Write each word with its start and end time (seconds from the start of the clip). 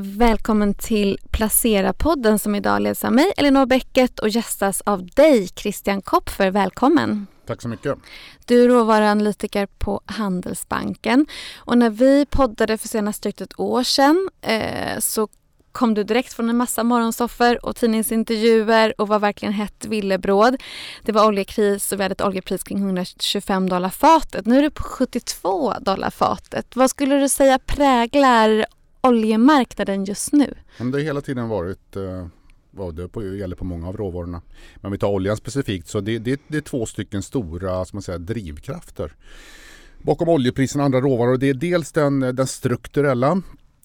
Välkommen 0.00 0.74
till 0.74 1.18
Placera-podden 1.30 2.38
som 2.38 2.54
idag 2.54 2.82
leds 2.82 3.04
av 3.04 3.12
mig, 3.12 3.32
Elinor 3.36 3.66
Bäcket 3.66 4.18
och 4.18 4.28
gästas 4.28 4.80
av 4.80 5.06
dig, 5.06 5.48
Christian 5.48 6.02
Kopfer. 6.02 6.50
Välkommen! 6.50 7.26
Tack 7.46 7.62
så 7.62 7.68
mycket. 7.68 7.98
Du 8.44 8.64
är 8.64 8.68
råvaruanalytiker 8.68 9.66
på 9.66 10.00
Handelsbanken. 10.06 11.26
Och 11.56 11.78
när 11.78 11.90
vi 11.90 12.26
poddade 12.30 12.78
för 12.78 12.88
senast 12.88 13.22
drygt 13.22 13.40
ett 13.40 13.60
år 13.60 13.82
sedan 13.82 14.28
eh, 14.40 14.98
så 14.98 15.28
kom 15.72 15.94
du 15.94 16.04
direkt 16.04 16.32
från 16.32 16.50
en 16.50 16.56
massa 16.56 16.84
morgonsoffer 16.84 17.66
och 17.66 17.76
tidningsintervjuer 17.76 19.00
och 19.00 19.08
var 19.08 19.18
verkligen 19.18 19.52
hett 19.52 19.84
villebråd. 19.84 20.56
Det 21.02 21.12
var 21.12 21.26
oljekris 21.26 21.92
och 21.92 21.98
vi 21.98 22.02
hade 22.02 22.12
ett 22.12 22.24
oljepris 22.24 22.62
kring 22.62 22.78
125 22.78 23.68
dollar 23.68 23.90
fatet. 23.90 24.46
Nu 24.46 24.58
är 24.58 24.62
det 24.62 24.70
på 24.70 24.82
72 24.82 25.74
dollar 25.80 26.10
fatet. 26.10 26.76
Vad 26.76 26.90
skulle 26.90 27.20
du 27.20 27.28
säga 27.28 27.58
präglar 27.58 28.66
oljemarknaden 29.00 30.04
just 30.04 30.32
nu? 30.32 30.54
det 30.78 30.84
har 30.84 30.98
hela 30.98 31.20
tiden 31.20 31.48
varit 31.48 31.96
eh, 31.96 32.26
vad 32.70 32.94
det 32.94 33.36
gäller 33.36 33.56
på 33.56 33.64
många 33.64 33.88
av 33.88 33.96
råvarorna. 33.96 34.42
Men 34.76 34.86
om 34.86 34.92
vi 34.92 34.98
tar 34.98 35.08
oljan 35.08 35.36
specifikt 35.36 35.88
så 35.88 36.00
det, 36.00 36.18
det, 36.18 36.40
det 36.48 36.56
är 36.56 36.60
två 36.60 36.86
stycken 36.86 37.22
stora 37.22 37.84
som 37.84 37.96
man 37.96 38.02
säger, 38.02 38.18
drivkrafter 38.18 39.12
bakom 40.02 40.28
oljepriserna 40.28 40.82
och 40.82 40.84
andra 40.84 41.00
råvaror. 41.00 41.36
Det 41.36 41.48
är 41.48 41.54
dels 41.54 41.92
den, 41.92 42.20
den 42.20 42.46
strukturella 42.46 43.42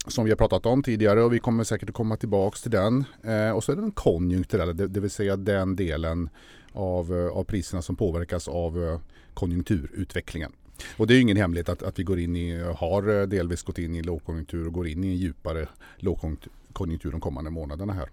som 0.08 0.26
vi 0.26 0.32
har 0.32 0.38
pratat 0.38 0.66
om 0.66 0.84
tidigare 0.84 1.24
och 1.24 1.34
vi 1.34 1.40
kommer 1.40 1.64
säkert 1.64 1.90
att 1.90 1.96
komma 1.96 2.18
tillbaks 2.18 2.62
till 2.62 2.72
den. 2.72 3.06
Eh, 3.24 3.50
och 3.50 3.64
så 3.64 3.72
är 3.72 3.76
det 3.76 3.82
den 3.82 3.92
konjunkturella, 3.92 4.74
det, 4.74 4.88
det, 4.88 5.00
vill 5.00 5.12
säga 5.12 5.38
den 5.38 5.76
delen 5.76 6.30
av, 6.74 7.14
eh, 7.14 7.38
av 7.38 7.44
priserna 7.44 7.82
som 7.82 7.96
påverkas 7.96 8.48
av 8.48 8.84
eh, 8.84 9.00
konjunkturutvecklingen. 9.34 10.52
Och 10.98 11.08
det 11.08 11.16
är 11.16 11.22
ingen 11.22 11.38
hemlighet 11.38 11.70
att, 11.70 11.84
att 11.84 12.00
vi 12.00 12.04
går 12.04 12.20
in 12.20 12.36
i, 12.36 12.62
har 12.78 13.22
eh, 13.22 13.28
delvis 13.28 13.64
gått 13.64 13.78
in 13.78 13.96
i 13.96 14.02
lågkonjunktur 14.02 14.68
och 14.68 14.74
går 14.74 14.88
in 14.88 15.04
i 15.04 15.08
en 15.08 15.16
djupare 15.16 15.68
lågkonjunktur 15.98 17.12
de 17.12 17.22
kommande 17.22 17.50
månaderna 17.50 17.94
här. 17.94 18.10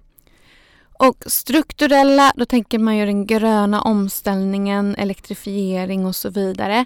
Och 0.92 1.24
strukturella, 1.26 2.32
då 2.36 2.44
tänker 2.44 2.78
man 2.78 2.96
ju 2.96 3.06
den 3.06 3.26
gröna 3.26 3.80
omställningen, 3.80 4.94
elektrifiering 4.94 6.06
och 6.06 6.16
så 6.16 6.30
vidare. 6.30 6.84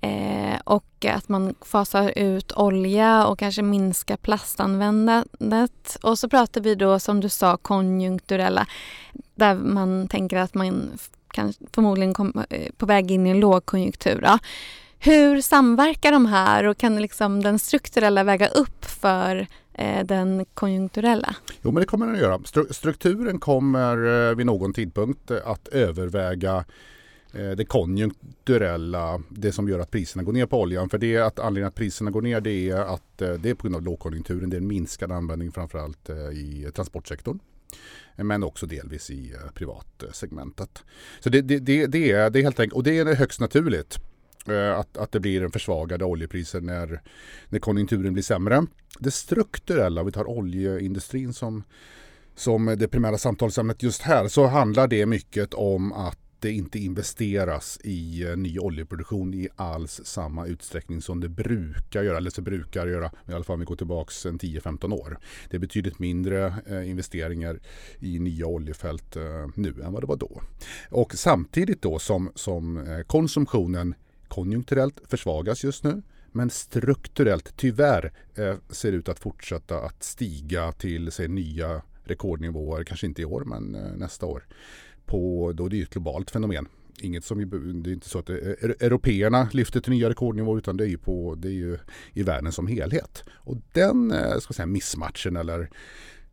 Eh, 0.00 0.60
och 0.64 1.04
att 1.04 1.28
man 1.28 1.54
fasar 1.60 2.12
ut 2.16 2.52
olja 2.52 3.26
och 3.26 3.38
kanske 3.38 3.62
minskar 3.62 4.16
plastanvändandet. 4.16 5.96
Och 6.02 6.18
så 6.18 6.28
pratar 6.28 6.60
vi 6.60 6.74
då 6.74 6.98
som 6.98 7.20
du 7.20 7.28
sa 7.28 7.56
konjunkturella 7.56 8.66
där 9.34 9.54
man 9.54 10.08
tänker 10.08 10.36
att 10.36 10.54
man 10.54 10.98
kan 11.32 11.52
förmodligen 11.72 12.14
kom, 12.14 12.44
eh, 12.50 12.72
på 12.76 12.86
väg 12.86 13.10
in 13.10 13.26
i 13.26 13.30
en 13.30 13.40
lågkonjunktur. 13.40 14.20
Då. 14.20 14.38
Hur 15.00 15.40
samverkar 15.40 16.12
de 16.12 16.26
här 16.26 16.64
och 16.64 16.78
kan 16.78 17.02
liksom 17.02 17.42
den 17.42 17.58
strukturella 17.58 18.24
väga 18.24 18.48
upp 18.48 18.84
för 18.84 19.46
eh, 19.74 20.04
den 20.04 20.44
konjunkturella? 20.54 21.36
Jo 21.62 21.70
men 21.70 21.80
det 21.80 21.86
kommer 21.86 22.06
den 22.06 22.14
att 22.14 22.20
göra. 22.20 22.40
Strukturen 22.70 23.40
kommer 23.40 24.28
eh, 24.28 24.34
vid 24.34 24.46
någon 24.46 24.72
tidpunkt 24.72 25.30
eh, 25.30 25.38
att 25.44 25.68
överväga 25.68 26.64
Eh, 27.32 27.50
det 27.50 27.64
konjunkturella, 27.64 29.22
det 29.28 29.52
som 29.52 29.68
gör 29.68 29.78
att 29.78 29.90
priserna 29.90 30.22
går 30.22 30.32
ner 30.32 30.46
på 30.46 30.60
oljan. 30.60 30.88
För 30.88 30.98
det 30.98 31.14
är 31.14 31.22
att 31.22 31.38
anledningen 31.38 31.68
att 31.68 31.74
priserna 31.74 32.10
går 32.10 32.22
ner 32.22 32.40
det 32.40 32.70
är 32.70 32.76
att 32.76 33.22
eh, 33.22 33.32
det 33.32 33.50
är 33.50 33.54
på 33.54 33.62
grund 33.62 33.76
av 33.76 33.82
lågkonjunkturen. 33.82 34.50
Det 34.50 34.56
är 34.56 34.60
en 34.60 34.66
minskad 34.66 35.12
användning 35.12 35.52
framförallt 35.52 36.08
eh, 36.08 36.16
i 36.16 36.70
transportsektorn. 36.74 37.38
Men 38.16 38.44
också 38.44 38.66
delvis 38.66 39.10
i 39.10 39.34
privatsegmentet. 39.54 40.84
Så 41.20 41.30
det, 41.30 41.40
det, 41.40 41.58
det, 41.58 41.86
det, 41.86 42.10
är, 42.10 42.30
det 42.30 42.38
är 42.38 42.42
helt 42.42 42.60
enkelt, 42.60 42.76
och 42.76 42.82
det 42.82 42.98
är 42.98 43.14
högst 43.14 43.40
naturligt 43.40 43.98
Eh, 44.50 44.78
att, 44.78 44.96
att 44.96 45.12
det 45.12 45.20
blir 45.20 45.42
en 45.42 45.50
försvagade 45.50 46.04
oljepriser 46.04 46.60
när, 46.60 47.02
när 47.48 47.58
konjunkturen 47.58 48.12
blir 48.12 48.22
sämre. 48.22 48.66
Det 48.98 49.10
strukturella, 49.10 50.00
om 50.00 50.06
vi 50.06 50.12
tar 50.12 50.28
oljeindustrin 50.28 51.32
som, 51.32 51.62
som 52.34 52.76
det 52.78 52.88
primära 52.88 53.18
samtalsämnet 53.18 53.82
just 53.82 54.02
här, 54.02 54.28
så 54.28 54.46
handlar 54.46 54.88
det 54.88 55.06
mycket 55.06 55.54
om 55.54 55.92
att 55.92 56.18
det 56.40 56.52
inte 56.52 56.78
investeras 56.78 57.78
i 57.84 58.24
eh, 58.24 58.36
ny 58.36 58.58
oljeproduktion 58.58 59.34
i 59.34 59.48
alls 59.56 60.00
samma 60.04 60.46
utsträckning 60.46 61.02
som 61.02 61.20
det 61.20 61.28
brukar 61.28 62.02
göra, 62.02 62.16
eller 62.16 62.30
så 62.30 62.42
brukar 62.42 62.86
göra, 62.86 63.10
i 63.28 63.32
alla 63.32 63.44
fall 63.44 63.54
om 63.54 63.60
vi 63.60 63.66
går 63.66 63.76
tillbaka 63.76 64.10
10-15 64.10 64.92
år. 64.92 65.18
Det 65.50 65.56
är 65.56 65.60
betydligt 65.60 65.98
mindre 65.98 66.54
eh, 66.66 66.90
investeringar 66.90 67.60
i 67.98 68.18
nya 68.18 68.46
oljefält 68.46 69.16
nu 69.54 69.74
än 69.84 69.92
vad 69.92 70.02
det 70.02 70.06
var 70.06 70.16
då. 70.16 70.42
Och 70.90 71.14
samtidigt 71.14 71.82
då 71.82 71.98
som, 71.98 72.32
som 72.34 72.86
konsumtionen 73.06 73.94
konjunkturellt 74.28 75.00
försvagas 75.08 75.64
just 75.64 75.84
nu 75.84 76.02
men 76.32 76.50
strukturellt 76.50 77.52
tyvärr 77.56 78.12
eh, 78.34 78.54
ser 78.70 78.92
ut 78.92 79.08
att 79.08 79.18
fortsätta 79.18 79.80
att 79.80 80.02
stiga 80.02 80.72
till 80.72 81.12
sig 81.12 81.28
nya 81.28 81.82
rekordnivåer, 82.04 82.84
kanske 82.84 83.06
inte 83.06 83.22
i 83.22 83.24
år 83.24 83.44
men 83.44 83.74
eh, 83.74 83.96
nästa 83.96 84.26
år 84.26 84.46
på, 85.06 85.52
då 85.54 85.68
det 85.68 85.78
är 85.78 85.82
ett 85.82 85.90
globalt 85.90 86.30
fenomen. 86.30 86.68
Inget 87.00 87.24
som, 87.24 87.50
det 87.82 87.90
är 87.90 87.94
inte 87.94 88.08
så 88.08 88.18
att 88.18 88.30
eh, 88.30 88.36
européerna 88.36 89.48
lyfter 89.52 89.80
till 89.80 89.92
nya 89.92 90.10
rekordnivåer 90.10 90.58
utan 90.58 90.76
det 90.76 90.84
är 90.84 90.88
ju, 90.88 90.98
på, 90.98 91.34
det 91.34 91.48
är 91.48 91.52
ju 91.52 91.78
i 92.12 92.22
världen 92.22 92.52
som 92.52 92.66
helhet. 92.66 93.24
Och 93.30 93.56
den 93.72 94.14
ska 94.40 94.54
säga, 94.54 94.66
missmatchen 94.66 95.36
eller 95.36 95.70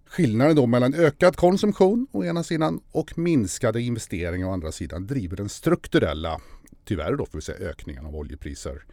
skillnaden 0.06 0.56
då 0.56 0.66
mellan 0.66 0.94
ökad 0.94 1.36
konsumtion 1.36 2.08
å 2.12 2.24
ena 2.24 2.44
sidan 2.44 2.82
och 2.92 3.18
minskade 3.18 3.82
investeringar 3.82 4.48
å 4.48 4.52
andra 4.52 4.72
sidan 4.72 5.08
driver 5.08 5.38
den 5.38 5.50
strukturella, 5.50 6.42
tyvärr 6.86 7.16
då 7.16 7.26
får 7.26 7.38
vi 7.38 7.42
säga 7.42 7.70
ökningen 7.70 8.06
av 8.06 8.16
oljepriser 8.16 8.84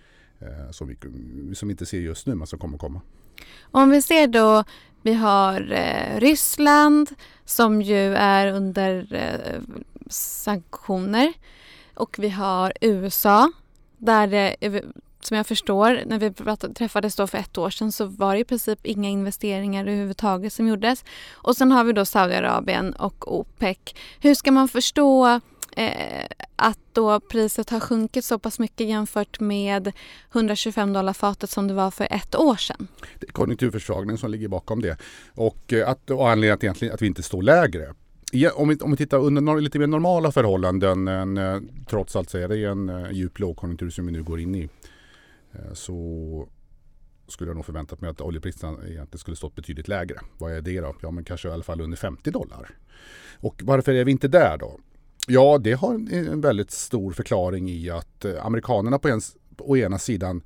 eh, 0.41 0.71
som 0.71 0.89
vi 0.89 0.97
som 1.55 1.71
inte 1.71 1.87
ser 1.87 2.01
just 2.01 2.27
nu 2.27 2.35
men 2.35 2.47
som 2.47 2.59
kommer 2.59 2.79
komma. 2.79 3.01
Om 3.71 3.91
vi 3.91 4.03
ser 4.03 4.27
då, 4.27 4.65
vi 5.03 5.13
har 5.15 5.73
eh, 5.73 6.21
Ryssland 6.21 7.11
som 7.45 7.83
ju 7.83 8.15
är 8.15 8.47
under 8.53 9.15
eh, 9.15 9.61
sanktioner 10.11 11.33
och 11.95 12.17
vi 12.19 12.29
har 12.29 12.73
USA 12.81 13.53
där 13.99 14.27
det, 14.27 14.57
eh, 14.61 14.83
som 15.21 15.37
jag 15.37 15.47
förstår, 15.47 16.01
när 16.07 16.19
vi 16.19 16.33
träffades 16.75 17.17
då 17.17 17.27
för 17.27 17.39
ett 17.39 17.59
år 17.59 17.71
sedan 17.71 17.93
så 17.93 18.05
var 18.05 18.35
det 18.35 18.41
i 18.41 18.45
princip 18.45 18.87
inga 18.87 19.09
investeringar 19.09 19.83
överhuvudtaget 19.83 20.53
som 20.53 20.69
gjordes. 20.69 21.05
Och 21.33 21.57
sen 21.57 21.73
har 21.73 21.85
vi 21.85 21.93
då 21.93 22.05
Saudiarabien 22.05 22.93
och 22.93 23.39
OPEC. 23.39 23.79
Hur 24.21 24.35
ska 24.35 24.53
man 24.53 24.69
förstå 24.69 25.41
eh, 25.77 26.27
att 26.57 26.79
då 26.93 27.21
priset 27.21 27.71
har 27.71 27.81
sjunkit 27.81 28.25
så 28.25 28.39
pass 28.39 28.59
mycket 28.59 28.87
jämfört 28.87 29.41
med 29.41 29.93
125 30.33 30.93
dollar 30.93 31.13
fatet 31.13 31.51
som 31.51 31.69
det 31.69 31.75
var 31.75 31.91
för 31.91 32.09
ett 32.11 32.35
år 32.35 32.57
sedan. 32.57 32.89
Det 33.19 33.29
är 33.29 33.33
konjunkturförsvagning 33.33 34.19
som 34.19 34.31
ligger 34.31 34.49
bakom 34.49 34.83
det 34.83 34.97
och, 35.35 35.73
eh, 35.73 35.89
att, 35.89 36.11
och 36.11 36.31
anledningen 36.31 36.59
till 36.59 36.67
egentligen 36.67 36.95
att 36.95 37.03
vi 37.03 37.07
inte 37.07 37.23
står 37.23 37.43
lägre. 37.43 37.95
Om 38.55 38.69
vi, 38.69 38.77
om 38.77 38.91
vi 38.91 38.97
tittar 38.97 39.19
under 39.19 39.61
lite 39.61 39.79
mer 39.79 39.87
normala 39.87 40.33
förhållanden, 40.33 41.09
en, 41.09 41.37
eh, 41.37 41.61
trots 41.87 42.17
allt 42.17 42.31
så 42.31 42.39
är 42.39 42.49
det 42.49 42.65
en 42.65 42.89
eh, 42.89 43.11
djup 43.11 43.39
lågkonjunktur 43.39 43.91
som 43.91 44.07
vi 44.07 44.13
nu 44.13 44.23
går 44.23 44.41
in 44.41 44.55
i, 44.55 44.69
så 45.73 46.49
skulle 47.29 47.51
jag 47.51 47.57
nog 47.57 47.67
förväntat 47.67 48.01
mig 48.01 48.11
att 48.11 48.21
oljepriserna 48.21 48.73
egentligen 48.73 49.19
skulle 49.19 49.37
stått 49.37 49.55
betydligt 49.55 49.89
lägre. 49.89 50.21
Vad 50.39 50.53
är 50.53 50.61
det 50.61 50.81
då? 50.81 50.97
Ja 51.03 51.11
men 51.11 51.25
kanske 51.25 51.49
i 51.49 51.53
alla 51.53 51.63
fall 51.63 51.81
under 51.81 51.97
50 51.97 52.31
dollar. 52.31 52.71
Och 53.41 53.61
varför 53.65 53.95
är 53.95 54.05
vi 54.05 54.11
inte 54.11 54.29
där 54.29 54.59
då? 54.59 54.81
Ja, 55.27 55.59
det 55.59 55.73
har 55.73 55.95
en 56.13 56.41
väldigt 56.41 56.71
stor 56.71 57.13
förklaring 57.13 57.71
i 57.71 57.91
att 57.91 58.25
eh, 58.25 58.47
amerikanerna 58.47 58.99
på, 58.99 59.09
en, 59.09 59.21
å 59.59 59.77
ena 59.77 59.99
sidan 59.99 60.43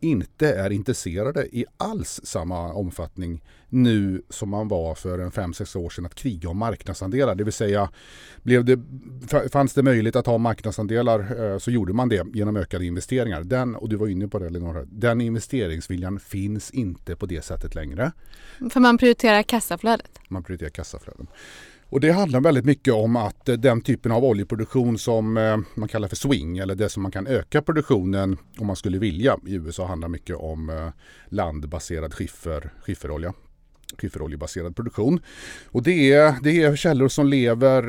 inte 0.00 0.54
är 0.54 0.70
intresserade 0.70 1.46
i 1.56 1.64
alls 1.76 2.20
samma 2.24 2.72
omfattning 2.72 3.42
nu 3.68 4.22
som 4.28 4.48
man 4.48 4.68
var 4.68 4.94
för 4.94 5.18
en 5.18 5.30
5-6 5.30 5.76
år 5.76 5.90
sedan 5.90 6.06
att 6.06 6.14
kriga 6.14 6.48
om 6.48 6.58
marknadsandelar. 6.58 7.34
Det 7.34 7.44
vill 7.44 7.52
säga, 7.52 7.90
blev 8.42 8.64
det, 8.64 8.80
fanns 9.52 9.74
det 9.74 9.82
möjlighet 9.82 10.16
att 10.16 10.26
ha 10.26 10.38
marknadsandelar 10.38 11.42
eh, 11.42 11.58
så 11.58 11.70
gjorde 11.70 11.92
man 11.92 12.08
det 12.08 12.26
genom 12.34 12.56
ökade 12.56 12.84
investeringar. 12.84 13.42
Den, 13.42 13.76
och 13.76 13.88
du 13.88 13.96
var 13.96 14.08
inne 14.08 14.28
på 14.28 14.38
det 14.38 14.46
Elinor, 14.46 14.86
den 14.90 15.20
investeringsviljan 15.20 16.20
finns 16.20 16.70
inte 16.70 17.16
på 17.16 17.26
det 17.26 17.44
sättet 17.44 17.74
längre. 17.74 18.12
För 18.70 18.80
man 18.80 18.98
prioriterar 18.98 19.42
kassaflödet? 19.42 20.20
Man 20.28 20.42
prioriterar 20.42 20.70
kassaflöden. 20.70 21.26
Och 21.90 22.00
det 22.00 22.10
handlar 22.10 22.40
väldigt 22.40 22.64
mycket 22.64 22.94
om 22.94 23.16
att 23.16 23.48
eh, 23.48 23.54
den 23.54 23.80
typen 23.80 24.12
av 24.12 24.24
oljeproduktion 24.24 24.98
som 24.98 25.36
eh, 25.36 25.56
man 25.74 25.88
kallar 25.88 26.08
för 26.08 26.16
swing 26.16 26.58
eller 26.58 26.74
det 26.74 26.88
som 26.88 27.02
man 27.02 27.12
kan 27.12 27.26
öka 27.26 27.62
produktionen 27.62 28.36
om 28.58 28.66
man 28.66 28.76
skulle 28.76 28.98
vilja. 28.98 29.36
I 29.46 29.54
USA 29.54 29.86
handlar 29.86 30.08
mycket 30.08 30.36
om 30.36 30.70
eh, 30.70 30.88
landbaserad 31.28 32.14
skiffer, 32.14 32.70
skifferolja 32.82 33.32
skifferoljebaserad 33.98 34.76
produktion. 34.76 35.20
Och 35.66 35.82
det 35.82 36.12
är, 36.12 36.34
det 36.42 36.62
är 36.62 36.76
källor 36.76 37.08
som 37.08 37.26
lever, 37.26 37.82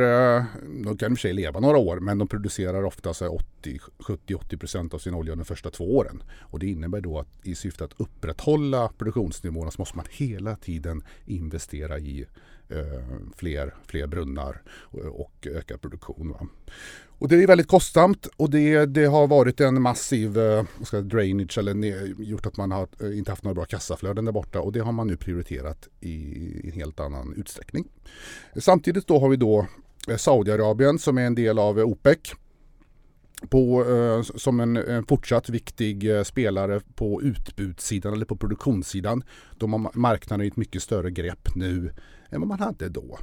de 0.84 0.98
kan 0.98 1.12
i 1.12 1.14
och 1.14 1.18
för 1.18 1.22
sig 1.22 1.34
leva 1.34 1.60
några 1.60 1.78
år, 1.78 2.00
men 2.00 2.18
de 2.18 2.28
producerar 2.28 2.84
ofta 2.84 3.12
70-80% 3.12 4.94
av 4.96 5.00
sin 5.00 5.14
olja 5.14 5.36
de 5.36 5.46
första 5.46 5.70
två 5.70 5.98
åren. 5.98 6.24
Och 6.40 6.60
det 6.60 6.68
innebär 6.68 7.02
då 7.02 7.20
att 7.20 7.28
i 7.44 7.56
syfte 7.56 7.84
att 7.84 7.94
upprätthålla 7.98 8.90
produktionsnivåerna 8.98 9.72
så 9.72 9.82
måste 9.82 9.98
man 9.98 10.06
hela 10.10 10.56
tiden 10.56 11.04
investera 11.26 12.00
i 12.00 12.26
Eh, 12.72 13.02
fler, 13.36 13.74
fler 13.88 14.08
brunnar 14.08 14.62
och 15.12 15.48
ökad 15.48 15.82
produktion. 15.82 16.32
Va? 16.32 16.48
Och 17.08 17.28
det 17.28 17.44
är 17.44 17.48
väldigt 17.48 17.68
kostsamt 17.68 18.28
och 18.38 18.50
det, 18.50 18.86
det 18.86 19.06
har 19.06 19.28
varit 19.28 19.60
en 19.60 19.82
massiv 19.82 20.40
eh, 20.40 20.66
ska, 20.84 21.02
drainage 21.02 21.58
eller 21.58 21.74
gjort 22.22 22.46
att 22.46 22.58
man 22.58 22.72
har 22.72 22.88
eh, 23.00 23.18
inte 23.18 23.32
haft 23.32 23.44
några 23.44 23.56
bra 23.56 23.66
kassaflöden 23.66 24.26
där 24.26 24.32
borta 24.32 24.62
och 24.62 24.72
det 24.72 24.80
har 24.80 24.92
man 24.92 25.08
nu 25.08 25.18
prioriterat 25.18 25.88
i 26.00 26.62
en 26.64 26.72
helt 26.72 27.00
annan 27.00 27.34
utsträckning. 27.38 27.88
Samtidigt 28.56 29.08
då 29.08 29.20
har 29.20 29.30
vi 29.30 29.36
då 29.36 29.68
Saudiarabien 30.18 31.00
som 31.00 31.18
är 31.18 31.22
en 31.22 31.36
del 31.36 31.60
av 31.60 31.80
OPEC 31.80 32.20
på, 33.50 33.86
eh, 33.86 34.22
som 34.22 34.60
en, 34.60 34.78
en, 34.78 35.06
fortsatt 35.06 35.50
viktig 35.50 36.16
eh, 36.16 36.24
spelare 36.24 36.82
på 36.96 37.22
utbudssidan 37.22 38.14
eller 38.14 38.26
på 38.26 38.36
produktionssidan. 38.36 39.24
De 39.58 39.74
har 39.74 39.92
marknaden 39.94 40.46
i 40.46 40.48
ett 40.48 40.58
mycket 40.58 40.84
större 40.84 41.12
grepp 41.12 41.56
nu 41.56 41.92
än 42.30 42.42
vad 42.42 42.48
man 42.48 42.60
hade 42.60 42.90
då. 42.90 43.20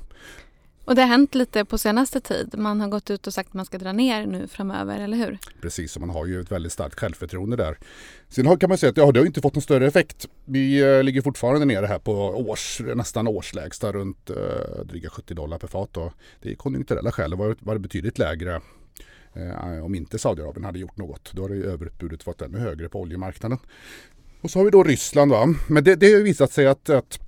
Och 0.89 0.95
det 0.95 1.03
har 1.03 1.09
hänt 1.09 1.35
lite 1.35 1.65
på 1.65 1.79
senaste 1.79 2.21
tid. 2.21 2.55
Man 2.59 2.81
har 2.81 2.89
gått 2.89 3.11
ut 3.11 3.27
och 3.27 3.35
sagt 3.35 3.49
att 3.49 3.55
man 3.55 3.67
ska 3.67 3.79
dra 3.79 3.93
ner 3.93 4.27
nu 4.27 4.47
framöver, 4.47 5.01
eller 5.01 5.17
hur? 5.17 5.39
Precis, 5.61 5.97
och 5.97 6.01
man 6.01 6.11
har 6.11 6.27
ju 6.27 6.41
ett 6.41 6.53
väldigt 6.53 6.73
starkt 6.73 7.01
självförtroende 7.01 7.57
där. 7.57 7.79
Sen 8.29 8.59
kan 8.59 8.69
man 8.69 8.79
säga 8.79 8.91
att 8.91 8.97
ja, 8.97 9.13
det 9.13 9.21
har 9.21 9.27
inte 9.27 9.41
fått 9.41 9.55
någon 9.55 9.63
större 9.63 9.87
effekt. 9.87 10.29
Vi 10.45 10.81
eh, 10.83 11.03
ligger 11.03 11.23
fortfarande 11.23 11.65
nere 11.65 11.87
här 11.87 11.99
på 11.99 12.13
års, 12.51 12.81
nästan 12.81 13.29
årslägsta 13.29 13.93
runt 13.93 14.31
eh, 14.31 14.85
dryga 14.85 15.11
70 15.11 15.35
dollar 15.35 15.59
per 15.59 15.69
fat. 15.69 15.97
Och 15.97 16.13
det 16.43 16.51
är 16.51 16.55
konjunkturella 16.55 17.13
skäl. 17.13 17.31
Det 17.31 17.37
var, 17.37 17.57
var 17.61 17.75
det 17.75 17.81
betydligt 17.81 18.19
lägre 18.19 18.61
Eh, 19.35 19.85
om 19.85 19.95
inte 19.95 20.19
Saudiarabien 20.19 20.65
hade 20.65 20.79
gjort 20.79 20.97
något. 20.97 21.33
Då 21.33 21.43
hade 21.43 21.55
överutbudet 21.55 22.27
varit 22.27 22.43
ännu 22.43 22.59
högre 22.59 22.89
på 22.89 23.01
oljemarknaden. 23.01 23.59
Och 24.41 24.51
så 24.51 24.59
har 24.59 24.65
vi 24.65 24.71
då 24.71 24.85
Ryssland. 24.85 25.31
Va? 25.31 25.55
Men 25.69 25.85
det, 25.85 25.95
det 25.95 26.13
har 26.13 26.21
visat 26.21 26.53
sig 26.53 26.67
att, 26.67 26.91
att 26.91 27.19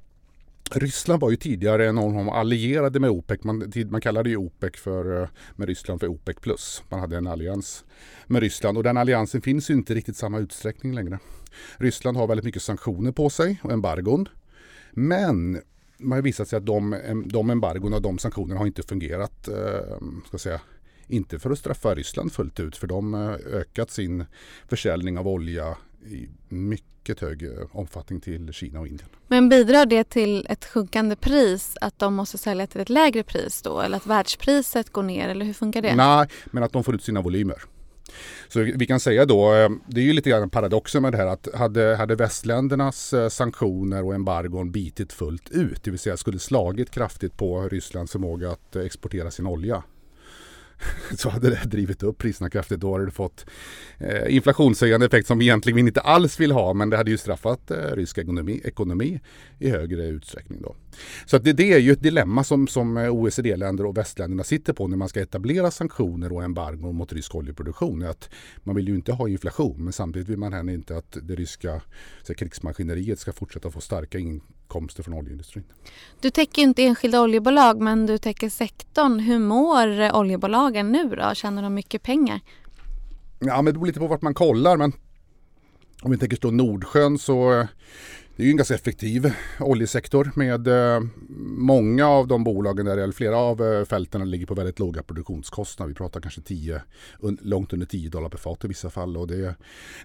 Ryssland 0.73 1.21
var 1.21 1.31
ju 1.31 1.37
tidigare 1.37 1.89
en 1.89 1.99
av 1.99 2.13
de 2.13 2.29
allierade 2.29 3.01
med 3.01 3.11
OPEC. 3.11 3.45
Man, 3.45 3.73
man 3.91 4.01
kallade 4.01 4.31
ju 4.31 4.37
OPEC 4.37 4.77
för, 4.77 5.23
eh, 5.23 5.29
med 5.57 5.69
Ryssland 5.69 6.01
för 6.01 6.09
OPEC 6.09 6.37
plus. 6.41 6.83
Man 6.89 7.01
hade 7.01 7.17
en 7.17 7.27
allians 7.27 7.85
med 8.27 8.43
Ryssland 8.43 8.77
och 8.77 8.85
den 8.85 8.97
alliansen 8.97 9.41
finns 9.41 9.71
ju 9.71 9.75
inte 9.75 9.95
riktigt 9.95 10.17
samma 10.17 10.39
utsträckning 10.39 10.95
längre. 10.95 11.19
Ryssland 11.77 12.17
har 12.17 12.27
väldigt 12.27 12.45
mycket 12.45 12.63
sanktioner 12.63 13.13
på 13.13 13.31
sig 13.31 13.61
och 13.63 13.73
embargon. 13.73 14.29
Men 14.91 15.61
man 15.99 16.17
har 16.17 16.23
visat 16.23 16.49
sig 16.49 16.57
att 16.57 16.67
de, 16.67 16.97
de 17.27 17.51
embargon 17.51 17.95
och 17.95 18.03
de 18.03 18.19
sanktionerna 18.19 18.59
har 18.59 18.67
inte 18.67 18.83
fungerat 18.83 19.49
eh, 19.49 19.97
ska 20.27 20.39
säga, 20.39 20.61
inte 21.11 21.39
för 21.39 21.51
att 21.51 21.59
straffa 21.59 21.95
Ryssland 21.95 22.33
fullt 22.33 22.61
ut 22.61 22.77
för 22.77 22.87
de 22.87 23.15
har 23.15 23.39
ökat 23.55 23.91
sin 23.91 24.25
försäljning 24.69 25.19
av 25.19 25.29
olja 25.29 25.77
i 26.07 26.29
mycket 26.49 27.21
hög 27.21 27.43
eh, 27.43 27.51
omfattning 27.73 28.21
till 28.21 28.53
Kina 28.53 28.81
och 28.81 28.87
Indien. 28.87 29.09
Men 29.27 29.49
bidrar 29.49 29.87
det 29.87 30.05
till 30.05 30.47
ett 30.49 30.65
sjunkande 30.65 31.17
pris 31.17 31.77
att 31.81 31.99
de 31.99 32.15
måste 32.15 32.39
sälja 32.39 32.67
till 32.67 32.81
ett 32.81 32.89
lägre 32.89 33.23
pris 33.23 33.63
då 33.63 33.81
eller 33.81 33.97
att 33.97 34.07
världspriset 34.07 34.91
går 34.91 35.03
ner 35.03 35.29
eller 35.29 35.45
hur 35.45 35.53
funkar 35.53 35.83
det? 35.83 35.95
Nej, 35.95 36.29
men 36.47 36.63
att 36.63 36.73
de 36.73 36.85
får 36.85 36.95
ut 36.95 37.05
sina 37.05 37.21
volymer. 37.21 37.63
Så 38.49 38.61
vi 38.61 38.87
kan 38.87 39.01
säga 39.01 39.25
då, 39.25 39.55
eh, 39.55 39.71
det 39.87 40.01
är 40.01 40.05
ju 40.05 40.13
lite 40.13 40.31
grann 40.31 40.51
paradoxen 40.51 41.03
med 41.03 41.13
det 41.13 41.19
här 41.19 41.27
att 41.27 41.49
hade, 41.55 41.97
hade 41.97 42.17
västländernas 42.17 43.13
eh, 43.13 43.29
sanktioner 43.29 44.05
och 44.05 44.15
embargon 44.15 44.73
bitit 44.73 45.13
fullt 45.13 45.51
ut, 45.51 45.85
det 45.85 45.91
vill 45.91 46.01
säga 46.01 46.17
skulle 46.17 46.39
slagit 46.39 46.91
kraftigt 46.91 47.37
på 47.37 47.69
Rysslands 47.69 48.13
förmåga 48.13 48.51
att 48.51 48.77
exportera 48.77 49.31
sin 49.31 49.47
olja 49.47 49.83
så 51.17 51.29
hade 51.29 51.51
det 51.51 51.65
drivit 51.65 52.03
upp 52.03 52.19
priserna 52.19 52.51
kraftigt. 52.51 52.81
Då 52.81 52.93
hade 52.93 53.05
det 53.05 53.11
fått 53.11 53.47
eh, 53.99 54.35
inflationshöjande 54.35 55.07
effekt 55.07 55.27
som 55.27 55.39
vi 55.39 55.45
egentligen 55.45 55.79
inte 55.79 56.01
alls 56.01 56.41
vill 56.41 56.53
ha. 56.53 56.75
Men 56.75 56.91
det 56.91 56.97
hade 56.97 57.11
ju 57.11 57.19
straffat 57.19 57.71
eh, 57.71 57.77
rysk 57.77 58.19
ekonomi, 58.19 58.61
ekonomi 58.65 59.21
i 59.59 59.71
högre 59.71 60.07
utsträckning. 60.07 60.63
Då. 60.63 60.77
Så 61.27 61.37
att 61.37 61.45
det, 61.45 61.53
det 61.53 61.73
är 61.73 61.79
ju 61.79 61.93
ett 61.93 62.03
dilemma 62.03 62.45
som, 62.45 62.69
som 62.69 62.97
eh, 62.97 63.11
OECD-länder 63.11 63.87
och 63.87 63.97
västländerna 63.97 64.45
sitter 64.45 64.73
på 64.73 64.89
när 64.89 64.97
man 64.97 65.09
ska 65.09 65.21
etablera 65.21 65.71
sanktioner 65.71 66.33
och 66.33 66.43
embargo 66.43 66.93
mot 66.93 67.13
rysk 67.13 67.35
oljeproduktion. 67.35 68.03
Att 68.03 68.31
man 68.63 68.77
vill 68.77 68.89
ju 68.89 68.95
inte 68.95 69.13
ha 69.13 69.29
inflation 69.29 69.85
men 69.85 69.93
samtidigt 69.93 70.29
vill 70.29 70.39
man 70.39 70.53
heller 70.53 70.73
inte 70.73 70.97
att 70.97 71.17
det 71.23 71.35
ryska 71.35 71.83
så 72.23 72.35
krigsmaskineriet 72.35 73.19
ska 73.19 73.33
fortsätta 73.33 73.71
få 73.71 73.81
starka 73.81 74.19
inkomster 74.71 75.03
från 75.03 75.15
oljeindustrin. 75.15 75.65
Du 76.21 76.31
täcker 76.31 76.63
inte 76.63 76.83
enskilda 76.83 77.21
oljebolag 77.21 77.81
men 77.81 78.07
du 78.07 78.19
täcker 78.19 78.49
sektorn. 78.49 79.19
Hur 79.19 79.39
mår 79.39 80.17
oljebolagen 80.17 80.93
nu 80.93 81.09
då? 81.09 81.35
Tjänar 81.35 81.63
de 81.63 81.75
mycket 81.75 82.03
pengar? 82.03 82.41
Ja 83.39 83.63
men 83.63 83.65
det 83.65 83.73
beror 83.73 83.87
lite 83.87 84.01
på 84.01 84.07
vart 84.07 84.23
man 84.23 84.35
kollar 84.35 84.77
men 84.77 84.93
om 86.03 86.11
vi 86.11 86.19
tänker 86.19 86.37
stå 86.37 86.51
Nordsjön 86.51 87.19
så 87.19 87.61
eh, 87.61 87.67
det 88.37 88.43
är 88.43 88.45
ju 88.45 88.51
en 88.51 88.57
ganska 88.57 88.75
effektiv 88.75 89.33
oljesektor 89.61 90.33
med 90.35 90.69
eh, 90.69 91.01
många 91.57 92.07
av 92.07 92.27
de 92.27 92.45
bolagen 92.45 92.87
där, 92.87 92.97
eller 92.97 93.13
flera 93.13 93.37
av 93.37 93.63
eh, 93.63 93.85
fälten 93.85 94.31
ligger 94.31 94.47
på 94.47 94.55
väldigt 94.55 94.79
låga 94.79 95.03
produktionskostnader. 95.03 95.89
Vi 95.89 95.95
pratar 95.95 96.21
kanske 96.21 96.41
10, 96.41 96.83
långt 97.41 97.73
under 97.73 97.87
10 97.87 98.11
dollar 98.11 98.29
per 98.29 98.39
fat 98.39 98.65
i 98.65 98.69
vissa 98.69 98.91
fall 98.91 99.17
och 99.17 99.27
det, 99.27 99.55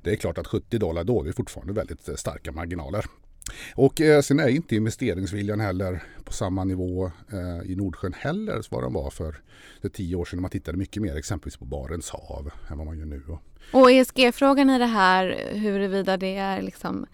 det 0.01 0.11
är 0.11 0.15
klart 0.15 0.37
att 0.37 0.47
70 0.47 0.77
dollar 0.77 1.03
då 1.03 1.25
är 1.25 1.31
fortfarande 1.31 1.73
väldigt 1.73 2.19
starka 2.19 2.51
marginaler. 2.51 3.05
Och 3.75 4.01
eh, 4.01 4.21
sen 4.21 4.39
är 4.39 4.47
inte 4.47 4.75
investeringsviljan 4.75 5.59
heller 5.59 6.03
på 6.23 6.33
samma 6.33 6.63
nivå 6.63 7.11
eh, 7.31 7.71
i 7.71 7.75
Nordsjön 7.75 8.13
heller 8.13 8.61
som 8.61 8.75
vad 8.75 8.83
den 8.83 8.93
var 8.93 9.09
för, 9.09 9.35
tio 9.93 10.15
år 10.15 10.25
sedan. 10.25 10.41
Man 10.41 10.51
tittade 10.51 10.77
mycket 10.77 11.01
mer 11.01 11.15
exempelvis 11.15 11.57
på 11.57 11.65
Barents 11.65 12.09
hav 12.09 12.51
än 12.69 12.77
vad 12.77 12.87
man 12.87 12.99
gör 12.99 13.05
nu. 13.05 13.21
Och 13.71 13.91
ESG-frågan 13.91 14.69
i 14.69 14.79
det 14.79 14.85
här 14.85 15.49
huruvida 15.51 16.17
det 16.17 16.35
är 16.35 16.61
liksom 16.61 17.05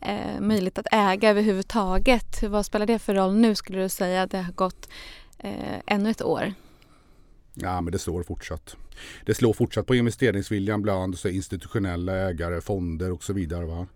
eh, 0.00 0.40
möjligt 0.40 0.78
att 0.78 0.86
äga 0.92 1.30
överhuvudtaget. 1.30 2.42
Vad 2.42 2.66
spelar 2.66 2.86
det 2.86 2.98
för 2.98 3.14
roll 3.14 3.34
nu 3.36 3.54
skulle 3.54 3.82
du 3.82 3.88
säga 3.88 4.22
att 4.22 4.30
det 4.30 4.38
har 4.38 4.52
gått 4.52 4.88
eh, 5.38 5.80
ännu 5.86 6.10
ett 6.10 6.22
år? 6.22 6.52
Ja, 7.54 7.80
men 7.80 7.92
det 7.92 7.98
slår 7.98 8.22
fortsatt. 8.22 8.76
Det 9.26 9.34
slår 9.34 9.52
fortsatt 9.52 9.86
på 9.86 9.94
investeringsviljan 9.94 10.82
bland 10.82 11.18
så 11.18 11.28
institutionella 11.28 12.12
ägare, 12.12 12.60
fonder 12.60 13.12
och 13.12 13.24
så 13.24 13.32
vidare. 13.32 13.66
Va? 13.66 13.86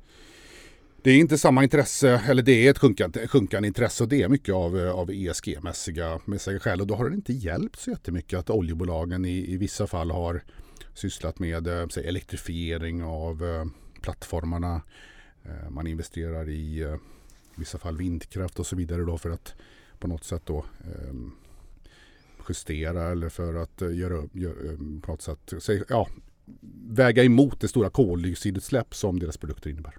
Det 1.02 1.10
är 1.10 1.18
inte 1.18 1.38
samma 1.38 1.62
intresse, 1.62 2.22
eller 2.28 2.42
det 2.42 2.66
är 2.66 2.70
ett 2.70 2.78
sjunkande, 2.78 3.28
sjunkande 3.28 3.68
intresse 3.68 4.02
och 4.02 4.08
det 4.08 4.22
är 4.22 4.28
mycket 4.28 4.54
av, 4.54 4.78
eh, 4.78 4.90
av 4.90 5.10
ESG-mässiga 5.10 6.20
skäl. 6.60 6.80
Och 6.80 6.86
då 6.86 6.94
har 6.94 7.10
det 7.10 7.14
inte 7.14 7.32
hjälpt 7.32 7.78
så 7.78 7.90
jättemycket 7.90 8.38
att 8.38 8.50
oljebolagen 8.50 9.24
i, 9.24 9.52
i 9.52 9.56
vissa 9.56 9.86
fall 9.86 10.10
har 10.10 10.42
sysslat 10.94 11.38
med 11.38 11.66
eh, 11.66 11.88
säg, 11.88 12.08
elektrifiering 12.08 13.02
av 13.02 13.44
eh, 13.44 13.64
plattformarna, 14.02 14.80
Eh, 15.42 15.70
man 15.70 15.86
investerar 15.86 16.48
i 16.48 16.82
eh, 16.82 16.96
vissa 17.54 17.78
fall 17.78 17.96
vindkraft 17.96 18.58
och 18.58 18.66
så 18.66 18.76
vidare 18.76 19.02
då 19.02 19.18
för 19.18 19.30
att 19.30 19.54
på 19.98 20.08
något 20.08 20.24
sätt 20.24 20.42
då 20.44 20.58
eh, 20.58 21.14
justera 22.48 23.10
eller 23.10 23.28
för 23.28 23.54
att 23.54 23.80
göra, 23.80 24.28
göra, 24.32 24.76
på 25.02 25.12
något 25.12 25.22
sätt, 25.22 25.52
ja, 25.88 26.08
väga 26.88 27.24
emot 27.24 27.60
det 27.60 27.68
stora 27.68 27.90
koldioxidutsläpp 27.90 28.94
som 28.94 29.18
deras 29.18 29.36
produkter 29.36 29.70
innebär 29.70 29.94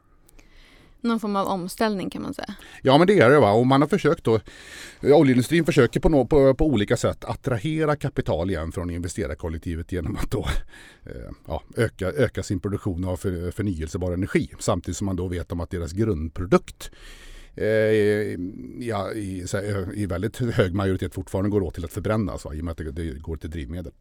någon 1.03 1.19
form 1.19 1.35
av 1.35 1.47
omställning 1.47 2.09
kan 2.09 2.21
man 2.21 2.33
säga. 2.33 2.55
Ja 2.81 2.97
men 2.97 3.07
det 3.07 3.19
är 3.19 3.29
det 3.29 3.39
va 3.39 3.51
och 3.51 3.67
man 3.67 3.81
har 3.81 3.87
försökt 3.87 4.23
då 4.23 4.39
Oljeindustrin 5.01 5.65
försöker 5.65 5.99
på, 5.99 6.09
no, 6.09 6.25
på, 6.25 6.53
på 6.53 6.65
olika 6.65 6.97
sätt 6.97 7.25
attrahera 7.25 7.95
kapital 7.95 8.49
igen 8.49 8.71
från 8.71 8.89
investerarkollektivet 8.89 9.91
genom 9.91 10.15
att 10.15 10.31
då 10.31 10.45
eh, 11.05 11.31
ja, 11.47 11.63
öka, 11.77 12.07
öka 12.07 12.43
sin 12.43 12.59
produktion 12.59 13.03
av 13.03 13.17
för, 13.17 13.51
förnyelsebar 13.51 14.11
energi 14.11 14.49
samtidigt 14.59 14.97
som 14.97 15.05
man 15.05 15.15
då 15.15 15.27
vet 15.27 15.51
om 15.51 15.59
att 15.59 15.69
deras 15.69 15.91
grundprodukt 15.91 16.91
ja, 18.79 19.11
i, 19.13 19.45
i, 19.95 20.05
väldigt 20.05 20.37
hög 20.37 20.73
majoritet 20.73 21.13
fortfarande 21.13 21.49
går 21.49 21.63
åt 21.63 21.73
till 21.73 21.85
att 21.85 21.93
förbrännas 21.93 22.45
va, 22.45 22.53
i 22.53 22.61
och 22.61 22.65
med 22.65 22.71
att 22.71 22.77
det, 22.77 22.91
det 22.91 23.19
går 23.19 23.35
till 23.35 23.49
drivmedel. 23.49 23.91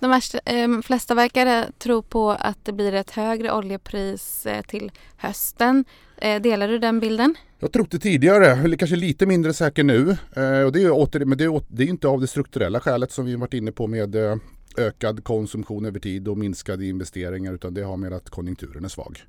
De 0.00 0.10
värsta, 0.10 0.38
eh, 0.44 0.80
flesta 0.82 1.14
verkar 1.14 1.72
tro 1.78 2.02
på 2.02 2.30
att 2.30 2.64
det 2.64 2.72
blir 2.72 2.94
ett 2.94 3.10
högre 3.10 3.52
oljepris 3.52 4.46
eh, 4.46 4.62
till 4.62 4.92
hösten. 5.16 5.84
Eh, 6.16 6.42
delar 6.42 6.68
du 6.68 6.78
den 6.78 7.00
bilden? 7.00 7.34
Jag 7.58 7.72
det 7.90 7.98
tidigare, 7.98 8.76
kanske 8.76 8.96
lite 8.96 9.26
mindre 9.26 9.54
säker 9.54 9.84
nu. 9.84 10.10
Eh, 10.36 10.62
och 10.62 10.72
det 10.72 10.82
är, 10.82 10.90
åter, 10.90 11.24
men 11.24 11.38
det 11.38 11.44
är, 11.44 11.62
det 11.68 11.82
är 11.82 11.86
inte 11.86 12.08
av 12.08 12.20
det 12.20 12.26
strukturella 12.26 12.80
skälet 12.80 13.12
som 13.12 13.24
vi 13.24 13.36
varit 13.36 13.54
inne 13.54 13.72
på 13.72 13.86
med 13.86 14.14
eh, 14.14 14.36
ökad 14.76 15.24
konsumtion 15.24 15.84
över 15.84 16.00
tid 16.00 16.28
och 16.28 16.38
minskade 16.38 16.86
investeringar 16.86 17.54
utan 17.54 17.74
det 17.74 17.82
har 17.82 17.96
med 17.96 18.12
att 18.12 18.30
konjunkturen 18.30 18.84
är 18.84 18.88
svag. 18.88 19.22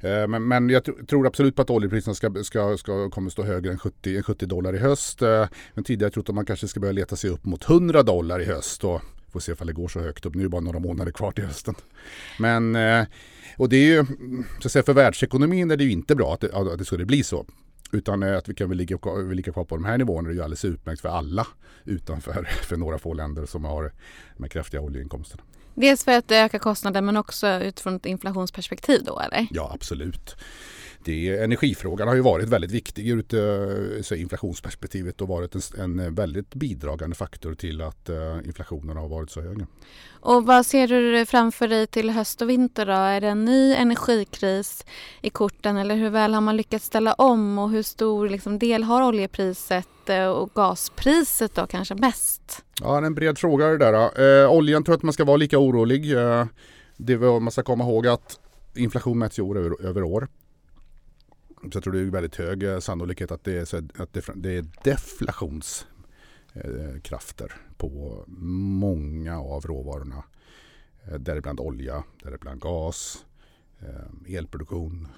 Eh, 0.00 0.28
men, 0.28 0.48
men 0.48 0.70
jag 0.70 0.84
tror 1.08 1.26
absolut 1.26 1.56
på 1.56 1.62
att 1.62 1.70
oljepriserna 1.70 2.14
ska, 2.14 2.44
ska, 2.44 2.76
ska 2.76 3.10
kommer 3.10 3.30
stå 3.30 3.42
högre 3.42 3.72
än 3.72 3.78
70, 3.78 4.22
70 4.22 4.46
dollar 4.46 4.74
i 4.74 4.78
höst. 4.78 5.22
Eh, 5.22 5.46
men 5.74 5.84
tidigare 5.84 6.04
har 6.04 6.06
jag 6.06 6.12
trott 6.14 6.28
att 6.28 6.34
man 6.34 6.46
kanske 6.46 6.68
ska 6.68 6.80
börja 6.80 6.92
leta 6.92 7.16
sig 7.16 7.30
upp 7.30 7.44
mot 7.44 7.70
100 7.70 8.02
dollar 8.02 8.40
i 8.40 8.44
höst. 8.44 8.84
Och 8.84 9.02
får 9.36 9.40
se 9.40 9.52
ifall 9.52 9.66
det 9.66 9.72
går 9.72 9.88
så 9.88 10.00
högt 10.00 10.26
upp. 10.26 10.34
Nu 10.34 10.40
är 10.40 10.44
det 10.44 10.50
bara 10.50 10.60
några 10.60 10.78
månader 10.78 11.12
kvar 11.12 11.32
till 11.32 11.44
hösten. 11.44 11.74
Men, 12.38 12.76
eh, 12.76 13.04
och 13.56 13.68
det 13.68 13.76
är 13.76 13.86
ju, 13.86 14.04
så 14.60 14.68
att 14.68 14.72
säga, 14.72 14.82
för 14.82 14.94
världsekonomin 14.94 15.70
är 15.70 15.76
det 15.76 15.84
ju 15.84 15.90
inte 15.90 16.14
bra 16.14 16.34
att 16.34 16.40
det, 16.40 16.52
att 16.52 16.78
det 16.78 16.84
skulle 16.84 17.04
bli 17.04 17.22
så. 17.22 17.46
Utan 17.96 18.22
att 18.22 18.48
vi 18.48 18.54
kan 18.54 18.68
väl 18.68 18.78
ligga, 18.78 18.98
ligga 19.32 19.52
kvar 19.52 19.64
på 19.64 19.76
de 19.76 19.84
här 19.84 19.98
nivåerna 19.98 20.28
är 20.28 20.32
ju 20.32 20.42
alldeles 20.42 20.64
utmärkt 20.64 21.00
för 21.00 21.08
alla 21.08 21.46
utanför 21.84 22.48
för 22.62 22.76
några 22.76 22.98
få 22.98 23.14
länder 23.14 23.46
som 23.46 23.64
har 23.64 23.92
de 24.36 24.42
här 24.42 24.48
kraftiga 24.48 24.80
oljeinkomsterna. 24.80 25.42
Dels 25.74 26.04
för 26.04 26.12
att 26.12 26.28
det 26.28 26.36
ökar 26.38 26.58
kostnaden 26.58 27.04
men 27.04 27.16
också 27.16 27.48
utifrån 27.48 27.96
ett 27.96 28.06
inflationsperspektiv 28.06 29.04
då 29.04 29.20
eller? 29.20 29.46
Ja 29.50 29.70
absolut. 29.74 30.36
Det, 31.06 31.38
energifrågan 31.38 32.08
har 32.08 32.14
ju 32.14 32.20
varit 32.20 32.48
väldigt 32.48 32.70
viktig 32.70 33.08
ur 33.08 33.18
ett 33.20 34.10
inflationsperspektivet 34.10 35.20
och 35.20 35.28
varit 35.28 35.54
en, 35.54 35.98
en 35.98 36.14
väldigt 36.14 36.54
bidragande 36.54 37.16
faktor 37.16 37.54
till 37.54 37.80
att 37.80 38.10
inflationen 38.44 38.96
har 38.96 39.08
varit 39.08 39.30
så 39.30 39.40
hög. 39.40 39.66
Och 40.20 40.46
vad 40.46 40.66
ser 40.66 40.88
du 40.88 41.26
framför 41.26 41.68
dig 41.68 41.86
till 41.86 42.10
höst 42.10 42.42
och 42.42 42.50
vinter 42.50 42.86
då? 42.86 42.92
Är 42.92 43.20
det 43.20 43.28
en 43.28 43.44
ny 43.44 43.74
energikris 43.74 44.84
i 45.20 45.30
korten 45.30 45.76
eller 45.76 45.94
hur 45.94 46.10
väl 46.10 46.34
har 46.34 46.40
man 46.40 46.56
lyckats 46.56 46.84
ställa 46.84 47.12
om 47.12 47.58
och 47.58 47.70
hur 47.70 47.82
stor 47.82 48.28
liksom, 48.28 48.58
del 48.58 48.82
har 48.82 49.02
oljepriset 49.02 49.86
och 50.34 50.50
gaspriset 50.54 51.54
då 51.54 51.66
kanske 51.66 51.94
mest? 51.94 52.64
Ja, 52.80 52.90
det 52.90 52.96
är 52.96 53.02
en 53.02 53.14
bred 53.14 53.38
fråga 53.38 53.66
det 53.66 53.78
där. 53.78 54.44
Eh, 54.44 54.50
oljan 54.50 54.84
tror 54.84 54.92
jag 54.92 54.96
att 54.96 55.02
man 55.02 55.12
ska 55.12 55.24
vara 55.24 55.36
lika 55.36 55.58
orolig. 55.58 56.16
Eh, 56.16 56.46
det 56.96 57.16
var, 57.16 57.40
man 57.40 57.52
ska 57.52 57.62
komma 57.62 57.84
ihåg 57.84 58.06
att 58.06 58.40
inflation 58.76 59.18
mäts 59.18 59.38
ju 59.38 59.42
år 59.42 59.58
över, 59.58 59.86
över 59.86 60.02
år. 60.02 60.28
Så 61.72 61.76
jag 61.76 61.84
tror 61.84 61.92
det 61.92 62.00
är 62.00 62.04
väldigt 62.04 62.36
hög 62.36 62.62
eh, 62.62 62.78
sannolikhet 62.78 63.30
att 63.30 63.44
det 63.44 63.74
är, 63.74 64.02
att 64.02 64.12
det, 64.12 64.28
är 64.50 64.66
deflationskrafter 64.84 67.44
eh, 67.44 67.50
på 67.76 68.24
många 68.26 69.40
av 69.40 69.66
råvarorna. 69.66 70.24
Eh, 71.04 71.14
däribland 71.14 71.60
olja, 71.60 72.04
däribland 72.22 72.60
gas, 72.60 73.24
elproduktion. 74.28 75.08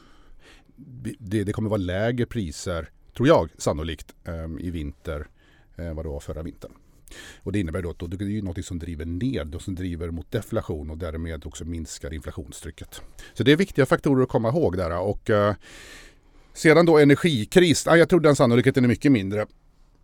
Det, 1.19 1.45
det 1.45 1.53
kommer 1.53 1.71
vara 1.71 1.79
lägre 1.79 2.27
priser, 2.27 2.91
tror 3.17 3.29
jag 3.29 3.51
sannolikt, 3.59 4.15
i 4.61 4.71
vinter 4.71 5.29
än 5.77 5.97
vad 5.97 6.05
det 6.05 6.09
var 6.09 6.21
förra 6.21 6.43
vintern. 6.43 6.73
Och 7.43 7.53
det 7.53 7.61
innebär 7.61 7.83
då 7.83 7.91
att 7.91 7.99
det 7.99 8.39
är 8.39 8.43
något 8.43 8.65
som 8.65 8.79
driver 8.79 9.05
ned 9.05 9.55
och 9.55 9.63
som 9.63 9.75
driver 9.75 10.11
mot 10.11 10.31
deflation 10.31 10.91
och 10.91 10.99
därmed 10.99 11.47
också 11.47 11.65
minskar 11.65 12.15
inflationstrycket. 12.15 13.03
Så 13.35 13.43
det 13.43 13.53
är 13.53 13.57
viktiga 13.57 13.87
faktorer 13.87 14.23
att 14.23 14.29
komma 14.29 14.49
ihåg 14.49 14.77
där. 14.77 14.99
Och, 14.99 15.31
sedan 16.59 16.87
då 16.87 16.99
energikris, 16.99 17.87
ja, 17.87 17.97
jag 17.97 18.09
tror 18.09 18.21
den 18.21 18.37
sannolikheten 18.37 18.85
är 18.85 18.89
mycket 18.89 19.13
mindre. 19.13 19.47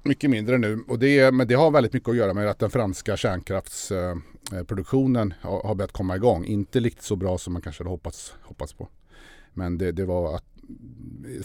Mycket 0.03 0.31
mindre 0.31 0.59
nu 0.59 0.85
och 0.89 0.99
det, 0.99 1.35
men 1.35 1.49
det 1.49 1.55
har 1.55 1.71
väldigt 1.71 1.93
mycket 1.93 2.09
att 2.09 2.17
göra 2.17 2.35
med 2.35 2.51
att 2.51 2.59
den 2.59 2.71
franska 2.71 3.17
kärnkraftsproduktionen 3.17 5.35
eh, 5.43 5.49
eh, 5.51 5.67
har, 5.67 5.75
börjat 5.75 5.93
komma 5.93 6.17
igång. 6.17 6.45
Inte 6.45 6.81
riktigt 6.81 7.05
så 7.05 7.17
bra 7.17 7.39
som 7.39 7.53
man 7.53 7.63
kanske 7.63 7.83
hade 7.83 7.91
hoppats, 7.91 8.35
hoppats 8.43 8.73
på. 8.73 8.89
Men 9.53 9.79
det, 9.79 9.93
det 9.93 10.05
var 10.05 10.37
att 10.37 10.45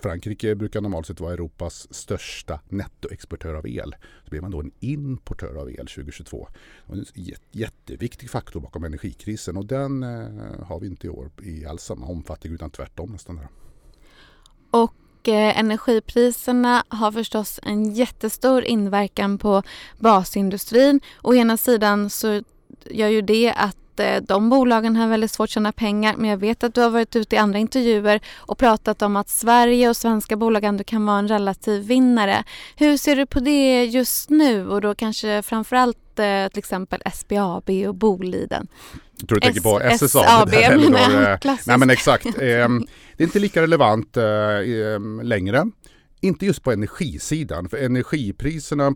Frankrike 0.02 0.56
brukar 0.56 0.82
normalt 0.82 1.08
sett 1.08 1.20
vara 1.20 1.34
Europas 1.34 1.94
största 1.94 2.60
nettoexportör 2.70 3.54
av 3.54 3.68
el. 3.68 3.96
Så 4.24 4.30
blev 4.30 4.42
man 4.42 4.52
då 4.52 4.60
en 4.60 4.72
importör 4.80 5.56
av 5.56 5.70
el 5.70 5.88
2022. 5.88 6.48
Det 6.86 6.92
var 6.92 6.98
en 6.98 7.06
jätteviktig 7.52 8.30
faktor 8.30 8.60
bakom 8.60 8.84
energikrisen 8.84 9.58
och 9.58 9.66
den 9.66 10.04
eh, 10.04 10.28
har 10.64 10.80
vi 10.80 10.88
inte 10.88 11.08
i 11.08 11.10
år 11.10 11.32
i 11.44 11.66
alls 11.66 11.84
samma 11.84 12.06
omfattning 12.06 12.54
utan 12.54 12.72
tvärtom 12.72 13.12
nästan. 13.12 13.40
Och 14.72 15.28
eh, 15.28 15.60
energipriserna 15.60 16.84
har 16.88 17.12
förstås 17.12 17.60
en 17.64 17.94
jättestor 17.94 18.64
inverkan 18.64 19.38
på 19.38 19.64
basindustrin. 19.98 21.02
Å 21.22 21.34
ena 21.34 21.58
sidan 21.58 22.10
så 22.10 22.42
gör 22.86 23.08
ju 23.08 23.22
det 23.22 23.54
att 23.58 23.78
Eh, 24.00 24.22
de 24.22 24.50
bolagen 24.50 24.96
har 24.96 25.08
väldigt 25.08 25.32
svårt 25.32 25.48
att 25.48 25.54
tjäna 25.54 25.72
pengar 25.72 26.16
men 26.18 26.30
jag 26.30 26.38
vet 26.38 26.64
att 26.64 26.74
du 26.74 26.82
har 26.82 26.90
varit 26.90 27.16
ute 27.16 27.36
i 27.36 27.40
andra 27.40 27.60
intervjuer 27.60 28.20
och 28.38 28.58
pratat 28.58 29.02
om 29.02 29.16
att 29.16 29.30
Sverige 29.30 29.90
och 29.90 29.98
svenska 29.98 30.36
bolag 30.36 30.64
ändå 30.64 30.84
kan 30.84 31.06
vara 31.06 31.20
en 31.20 31.28
relativ 31.28 31.84
vinnare. 31.84 32.44
Hur 32.76 32.98
ser 32.98 33.16
du 33.16 33.26
på 33.26 33.40
det 33.40 33.86
just 33.86 34.30
nu 34.30 34.70
och 34.70 34.82
då 34.82 34.96
kanske 34.96 35.42
framförallt 35.42 36.20
eh, 36.20 36.48
till 36.48 36.60
exempel 36.60 37.02
SBAB 37.14 37.70
och 37.88 37.96
Boliden? 37.96 38.68
Jag 39.20 39.28
tror 39.30 39.40
du 39.40 39.42
tänker 39.42 39.62
på 39.62 39.80
SSAB. 39.80 40.50
Nej 41.66 41.78
men 41.78 41.90
exakt. 41.90 42.26
Det 43.20 43.24
är 43.24 43.28
inte 43.28 43.40
lika 43.40 43.62
relevant 43.62 44.18
eh, 44.18 44.24
eh, 44.24 45.24
längre. 45.24 45.72
Inte 46.22 46.46
just 46.46 46.64
på 46.64 46.72
energisidan 46.72 47.70
för 47.70 47.78
energipriserna 47.78 48.96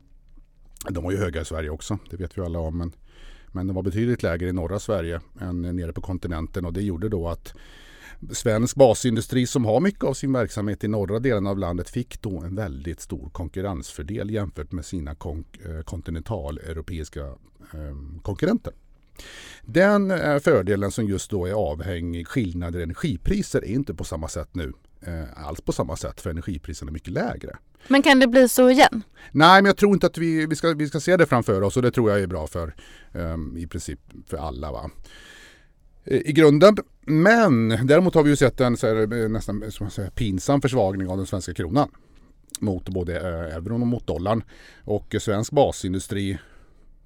de 0.89 1.03
var 1.03 1.11
ju 1.11 1.17
höga 1.17 1.41
i 1.41 1.45
Sverige 1.45 1.69
också, 1.69 1.97
det 2.09 2.17
vet 2.17 2.37
vi 2.37 2.41
alla 2.41 2.59
om. 2.59 2.77
Men 2.77 2.91
men 3.47 3.67
de 3.67 3.75
var 3.75 3.83
betydligt 3.83 4.23
lägre 4.23 4.49
i 4.49 4.53
norra 4.53 4.79
Sverige 4.79 5.21
än 5.41 5.61
nere 5.61 5.93
på 5.93 6.01
kontinenten 6.01 6.65
och 6.65 6.73
det 6.73 6.81
gjorde 6.81 7.09
då 7.09 7.27
att 7.27 7.53
svensk 8.31 8.75
basindustri 8.75 9.47
som 9.47 9.65
har 9.65 9.79
mycket 9.79 10.03
av 10.03 10.13
sin 10.13 10.33
verksamhet 10.33 10.83
i 10.83 10.87
norra 10.87 11.19
delen 11.19 11.47
av 11.47 11.57
landet 11.57 11.89
fick 11.89 12.21
då 12.21 12.41
en 12.41 12.55
väldigt 12.55 13.01
stor 13.01 13.29
konkurrensfördel 13.29 14.29
jämfört 14.29 14.71
med 14.71 14.85
sina 14.85 15.15
kon 15.15 15.45
eh, 15.65 15.83
kontinentaleuropeiska 15.83 17.21
eh, 17.73 18.21
konkurrenter. 18.21 18.73
Den 19.61 20.11
eh, 20.11 20.39
fördelen 20.39 20.91
som 20.91 21.07
just 21.07 21.31
då 21.31 21.45
är 21.45 21.53
avhängig 21.53 22.27
skillnader 22.27 22.79
i 22.79 22.83
energipriser 22.83 23.65
är 23.65 23.71
inte 23.71 23.93
på 23.93 24.03
samma 24.03 24.27
sätt 24.27 24.49
nu 24.51 24.73
eh, 25.01 25.45
alls 25.47 25.61
på 25.61 25.71
samma 25.71 25.95
sätt 25.95 26.21
för 26.21 26.29
energipriserna 26.29 26.89
är 26.89 26.93
mycket 26.93 27.13
lägre. 27.13 27.57
Men 27.87 28.01
kan 28.01 28.19
det 28.19 28.27
bli 28.27 28.49
så 28.49 28.69
igen? 28.69 29.03
Nej, 29.31 29.61
men 29.61 29.65
jag 29.65 29.77
tror 29.77 29.93
inte 29.93 30.07
att 30.07 30.17
vi, 30.17 30.45
vi, 30.45 30.55
ska, 30.55 30.73
vi 30.73 30.87
ska 30.87 30.99
se 30.99 31.17
det 31.17 31.25
framför 31.25 31.61
oss 31.61 31.77
och 31.77 31.83
det 31.83 31.91
tror 31.91 32.11
jag 32.11 32.21
är 32.21 32.27
bra 32.27 32.47
för 32.47 32.75
um, 33.13 33.57
i 33.57 33.67
princip 33.67 33.99
för 34.27 34.37
alla. 34.37 34.71
Va? 34.71 34.89
I 36.05 36.31
grunden. 36.31 36.77
Men 37.01 37.69
däremot 37.87 38.15
har 38.15 38.23
vi 38.23 38.29
ju 38.29 38.35
sett 38.35 38.61
en 38.61 38.77
så 38.77 38.87
här, 38.87 39.27
nästan 39.27 39.71
som 39.71 39.89
säga, 39.89 40.11
pinsam 40.11 40.61
försvagning 40.61 41.07
av 41.07 41.17
den 41.17 41.25
svenska 41.25 41.53
kronan 41.53 41.89
mot 42.59 42.89
både 42.89 43.19
eh, 43.19 43.55
euron 43.55 43.81
och 43.81 43.87
mot 43.87 44.07
dollarn. 44.07 44.43
Och 44.83 45.15
svensk 45.19 45.51
basindustri 45.51 46.37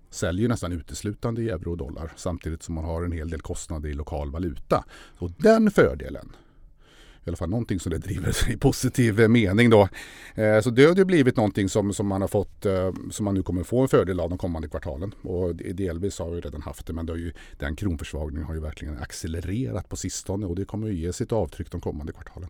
säljer 0.09 0.49
nästan 0.49 0.71
uteslutande 0.71 1.41
i 1.41 1.49
euro 1.49 1.71
och 1.71 1.77
dollar 1.77 2.13
samtidigt 2.15 2.63
som 2.63 2.75
man 2.75 2.83
har 2.83 3.03
en 3.03 3.11
hel 3.11 3.29
del 3.29 3.41
kostnader 3.41 3.89
i 3.89 3.93
lokal 3.93 4.31
valuta. 4.31 4.85
Så 5.19 5.27
den 5.37 5.71
fördelen 5.71 6.35
i 7.27 7.29
alla 7.29 7.37
fall 7.37 7.49
någonting 7.49 7.79
som 7.79 7.91
det 7.91 7.97
driver 7.97 8.49
i 8.51 8.57
positiv 8.57 9.29
mening 9.29 9.69
då. 9.69 9.89
Eh, 10.35 10.61
så 10.61 10.69
det 10.69 10.85
har 10.85 10.95
ju 10.95 11.05
blivit 11.05 11.35
någonting 11.37 11.69
som, 11.69 11.93
som 11.93 12.07
man 12.07 12.21
har 12.21 12.27
fått, 12.27 12.65
eh, 12.65 12.93
som 13.11 13.25
man 13.25 13.33
nu 13.33 13.43
kommer 13.43 13.63
få 13.63 13.81
en 13.81 13.87
fördel 13.87 14.19
av 14.19 14.29
de 14.29 14.37
kommande 14.37 14.67
kvartalen. 14.67 15.13
Och 15.21 15.55
delvis 15.55 16.19
har 16.19 16.29
vi 16.29 16.41
redan 16.41 16.61
haft 16.61 16.87
det 16.87 16.93
men 16.93 17.05
det 17.05 17.13
har 17.13 17.17
ju, 17.17 17.33
den 17.57 17.75
kronförsvagningen 17.75 18.43
har 18.43 18.53
ju 18.53 18.59
verkligen 18.59 18.97
accelererat 18.97 19.89
på 19.89 19.95
sistone 19.95 20.45
och 20.45 20.55
det 20.55 20.65
kommer 20.65 20.87
att 20.87 20.93
ge 20.93 21.13
sitt 21.13 21.31
avtryck 21.31 21.71
de 21.71 21.81
kommande 21.81 22.13
kvartalen. 22.13 22.49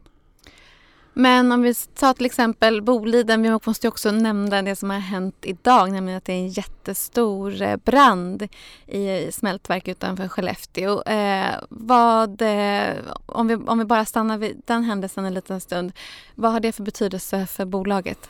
Men 1.20 1.52
om 1.52 1.62
vi 1.62 1.74
tar 1.74 2.14
till 2.14 2.26
exempel 2.26 2.82
Boliden, 2.82 3.42
vi 3.42 3.60
måste 3.66 3.88
också 3.88 4.12
nämna 4.12 4.62
det 4.62 4.76
som 4.76 4.90
har 4.90 5.00
hänt 5.00 5.36
idag, 5.42 5.92
nämligen 5.92 6.18
att 6.18 6.26
det 6.26 6.34
är 6.34 6.38
en 6.38 6.48
jättestor 6.48 7.62
eh, 7.62 7.76
brand 7.76 8.48
i 8.86 9.32
smältverk 9.32 9.88
utanför 9.88 10.28
Skellefteå. 10.28 11.02
Eh, 11.02 11.56
vad, 11.70 12.42
eh, 12.42 12.96
om, 13.26 13.48
vi, 13.48 13.56
om 13.56 13.80
vi 13.80 13.86
bara 13.86 14.06
stannar 14.06 14.38
vid 14.38 14.62
den 14.66 14.84
händelsen 14.84 15.26
en 15.26 15.34
liten 15.34 15.62
stund, 15.62 15.92
vad 16.36 16.52
har 16.52 16.60
det 16.60 16.72
för 16.72 16.84
betydelse 16.84 17.48
för 17.48 17.66
bolaget? 17.66 18.30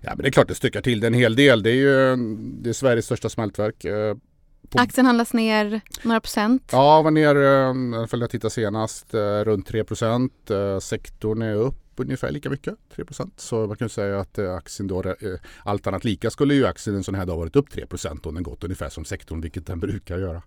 Ja, 0.00 0.10
men 0.10 0.22
det 0.22 0.28
är 0.28 0.32
klart 0.32 0.48
det 0.48 0.54
styckar 0.54 0.82
till 0.82 1.00
det 1.00 1.06
en 1.06 1.14
hel 1.14 1.36
del. 1.36 1.62
Det 1.62 1.70
är 1.70 1.74
ju 1.74 2.16
det 2.62 2.68
är 2.68 2.74
Sveriges 2.74 3.04
största 3.04 3.28
smältverk. 3.28 3.84
Eh, 3.84 4.16
på... 4.70 4.78
Aktien 4.78 5.06
handlas 5.06 5.32
ner 5.32 5.80
några 6.02 6.20
procent? 6.20 6.68
Ja, 6.72 7.02
var 7.02 7.10
ner, 7.10 7.36
eh, 7.36 8.06
för 8.06 8.18
jag 8.18 8.30
tittade 8.30 8.50
senast, 8.50 9.14
runt 9.44 9.66
3 9.66 9.84
procent. 9.84 10.32
Sektorn 10.80 11.42
är 11.42 11.54
upp 11.54 11.85
ungefär 12.00 12.30
lika 12.30 12.50
mycket, 12.50 12.74
3% 12.96 13.30
Så 13.36 13.66
man 13.66 13.76
kan 13.76 13.88
säga 13.88 14.20
att 14.20 14.38
eh, 14.38 14.54
aktien 14.54 14.86
då, 14.86 15.02
eh, 15.02 15.14
allt 15.62 15.86
annat 15.86 16.04
lika 16.04 16.30
skulle 16.30 16.54
ju 16.54 16.66
aktien 16.66 16.96
en 16.96 17.04
sån 17.04 17.14
här 17.14 17.26
dag 17.26 17.36
varit 17.36 17.56
upp 17.56 17.68
3% 17.68 18.26
om 18.26 18.34
den 18.34 18.42
gått 18.42 18.64
ungefär 18.64 18.88
som 18.88 19.04
sektorn, 19.04 19.40
vilket 19.40 19.66
den 19.66 19.80
brukar 19.80 20.18
göra. 20.18 20.42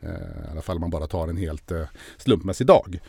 Eh, 0.00 0.10
I 0.10 0.50
alla 0.50 0.62
fall 0.62 0.76
om 0.76 0.80
man 0.80 0.90
bara 0.90 1.06
tar 1.06 1.28
en 1.28 1.36
helt 1.36 1.72
slumpmässig 2.16 2.66
dag. 2.66 3.00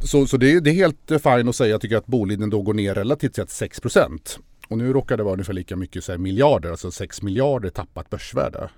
Så, 0.00 0.26
så 0.26 0.36
det, 0.36 0.52
är, 0.52 0.60
det 0.60 0.70
är 0.70 0.74
helt 0.74 1.08
fint 1.08 1.48
att 1.48 1.56
säga, 1.56 1.78
tycker 1.78 1.94
jag, 1.94 2.00
att 2.00 2.06
Boliden 2.06 2.50
då 2.50 2.62
går 2.62 2.74
ner 2.74 2.94
relativt 2.94 3.34
sett 3.34 3.48
6% 3.48 4.38
Och 4.68 4.78
nu 4.78 4.92
råkar 4.92 5.16
det 5.16 5.22
vara 5.22 5.32
ungefär 5.32 5.52
lika 5.52 5.76
mycket 5.76 6.04
så 6.04 6.12
här, 6.12 6.18
miljarder, 6.18 6.70
alltså 6.70 6.90
6 6.90 7.22
miljarder 7.22 7.70
tappat 7.70 8.10
börsvärde. 8.10 8.70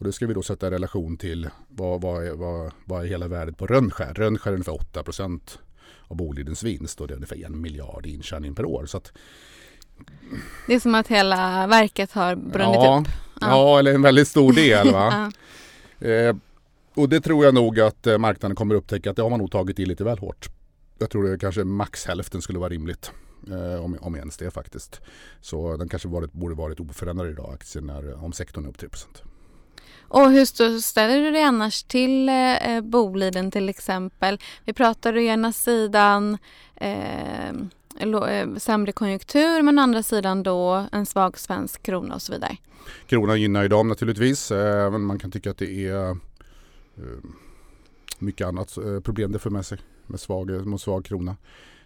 Och 0.00 0.06
det 0.06 0.12
ska 0.12 0.26
vi 0.26 0.34
då 0.34 0.42
sätta 0.42 0.66
i 0.66 0.70
relation 0.70 1.16
till 1.16 1.48
vad, 1.68 2.00
vad, 2.00 2.26
är, 2.26 2.32
vad, 2.32 2.72
vad 2.84 3.04
är 3.04 3.08
hela 3.08 3.28
värdet 3.28 3.58
på 3.58 3.66
Rönnskär. 3.66 4.14
Rönnskär 4.14 4.50
är 4.50 4.54
ungefär 4.54 4.74
8 4.74 5.04
av 6.10 6.16
Bolidens 6.16 6.62
vinst 6.62 7.00
och 7.00 7.08
det 7.08 7.14
är 7.14 7.16
ungefär 7.16 7.44
en 7.44 7.60
miljard 7.60 8.06
i 8.06 8.14
intjäning 8.14 8.54
per 8.54 8.64
år. 8.64 8.86
Så 8.86 8.96
att, 8.96 9.12
det 10.66 10.74
är 10.74 10.80
som 10.80 10.94
att 10.94 11.08
hela 11.08 11.66
verket 11.66 12.12
har 12.12 12.36
brunnit 12.36 12.74
ja, 12.74 13.00
upp. 13.00 13.08
Ja. 13.40 13.46
ja, 13.48 13.78
eller 13.78 13.94
en 13.94 14.02
väldigt 14.02 14.28
stor 14.28 14.52
del. 14.52 14.92
Va? 14.92 15.32
ja. 15.98 16.08
eh, 16.08 16.36
och 16.94 17.08
det 17.08 17.20
tror 17.20 17.44
jag 17.44 17.54
nog 17.54 17.80
att 17.80 18.06
eh, 18.06 18.18
marknaden 18.18 18.56
kommer 18.56 18.74
upptäcka 18.74 19.10
att 19.10 19.16
det 19.16 19.22
har 19.22 19.30
man 19.30 19.38
nog 19.38 19.50
tagit 19.50 19.78
i 19.78 19.86
lite 19.86 20.04
väl 20.04 20.18
hårt. 20.18 20.48
Jag 20.98 21.10
tror 21.10 21.24
det 21.24 21.38
kanske 21.38 21.64
max 21.64 22.06
hälften 22.06 22.42
skulle 22.42 22.58
vara 22.58 22.68
rimligt. 22.68 23.12
Eh, 23.48 23.84
om, 23.84 23.98
om 24.00 24.16
ens 24.16 24.36
det 24.36 24.50
faktiskt. 24.50 25.00
Så 25.40 25.76
den 25.76 25.88
kanske 25.88 26.08
varit, 26.08 26.32
borde 26.32 26.54
varit 26.54 26.80
oförändrad 26.80 27.30
idag 27.30 27.54
aktien 27.54 27.86
när, 27.86 28.24
om 28.24 28.32
sektorn 28.32 28.64
är 28.64 28.68
upp 28.68 28.78
3 28.78 28.88
och 30.10 30.30
hur 30.30 30.80
ställer 30.80 31.22
du 31.22 31.30
dig 31.30 31.42
annars 31.42 31.82
till 31.82 32.28
eh, 32.28 32.76
eh, 32.76 32.80
Boliden 32.80 33.50
till 33.50 33.68
exempel? 33.68 34.38
Vi 34.64 34.72
pratar 34.72 35.16
å 35.16 35.20
ena 35.20 35.52
sidan 35.52 36.38
ehm, 36.76 37.70
eh, 37.98 38.56
sämre 38.56 38.92
konjunktur 38.92 39.62
men 39.62 39.78
å 39.78 39.82
andra 39.82 40.02
sidan 40.02 40.42
då 40.42 40.86
en 40.92 41.06
svag 41.06 41.38
svensk 41.38 41.82
krona 41.82 42.14
och 42.14 42.22
så 42.22 42.32
vidare. 42.32 42.56
Kronan 43.06 43.40
gynnar 43.40 43.62
ju 43.62 43.68
dem 43.68 43.88
naturligtvis. 43.88 44.50
Eh, 44.50 44.90
men 44.90 45.02
man 45.02 45.18
kan 45.18 45.30
tycka 45.30 45.50
att 45.50 45.58
det 45.58 45.86
är 45.86 46.10
eh, 46.10 46.16
mycket 48.18 48.46
annat 48.46 48.76
eh, 48.76 49.00
problem 49.00 49.32
det 49.32 49.38
för 49.38 49.50
med 49.50 49.66
sig 49.66 49.78
med 50.06 50.20
svag, 50.20 50.66
med 50.66 50.80
svag 50.80 51.04
krona. 51.04 51.36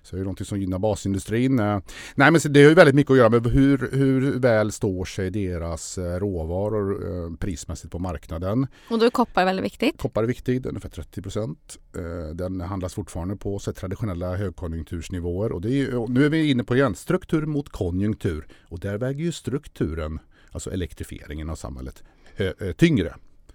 Så 0.05 0.17
det 0.17 0.23
är 0.23 0.25
något 0.25 0.47
som 0.47 0.61
gynnar 0.61 0.79
basindustrin. 0.79 1.57
Nej 1.57 1.83
men 2.15 2.41
det 2.49 2.63
har 2.63 2.69
ju 2.69 2.75
väldigt 2.75 2.95
mycket 2.95 3.11
att 3.11 3.17
göra 3.17 3.31
med 3.31 3.47
hur, 3.47 3.91
hur 3.93 4.39
väl 4.39 4.73
står 4.73 5.05
sig 5.05 5.31
deras 5.31 5.99
råvaror 5.99 7.37
prismässigt 7.37 7.93
på 7.93 7.99
marknaden. 7.99 8.67
Och 8.91 8.99
då 8.99 9.07
är 9.07 9.11
koppar 9.11 9.45
väldigt 9.45 9.65
viktigt? 9.65 9.99
Koppar 9.99 10.23
är 10.23 10.27
viktigt, 10.27 10.67
ungefär 10.67 10.89
30 10.89 11.23
procent. 11.23 11.79
Den 12.35 12.61
handlas 12.61 12.95
fortfarande 12.95 13.37
på 13.37 13.59
så 13.59 13.73
traditionella 13.73 14.37
högkonjunktursnivåer. 14.37 15.53
Och, 15.53 15.65
är, 15.65 16.09
nu 16.09 16.25
är 16.25 16.31
vi 16.31 16.51
inne 16.51 16.65
på 16.65 16.77
igen, 16.77 16.95
struktur 16.95 17.47
mot 17.47 17.69
konjunktur. 17.69 18.47
Och 18.63 18.81
där 18.81 18.99
väger 18.99 19.25
ju 19.25 19.33
strukturen, 19.33 20.19
alltså 20.51 20.73
elektrifieringen 20.73 21.51
av 21.51 21.57
samhället, 21.57 22.03
tyngre 22.77 23.15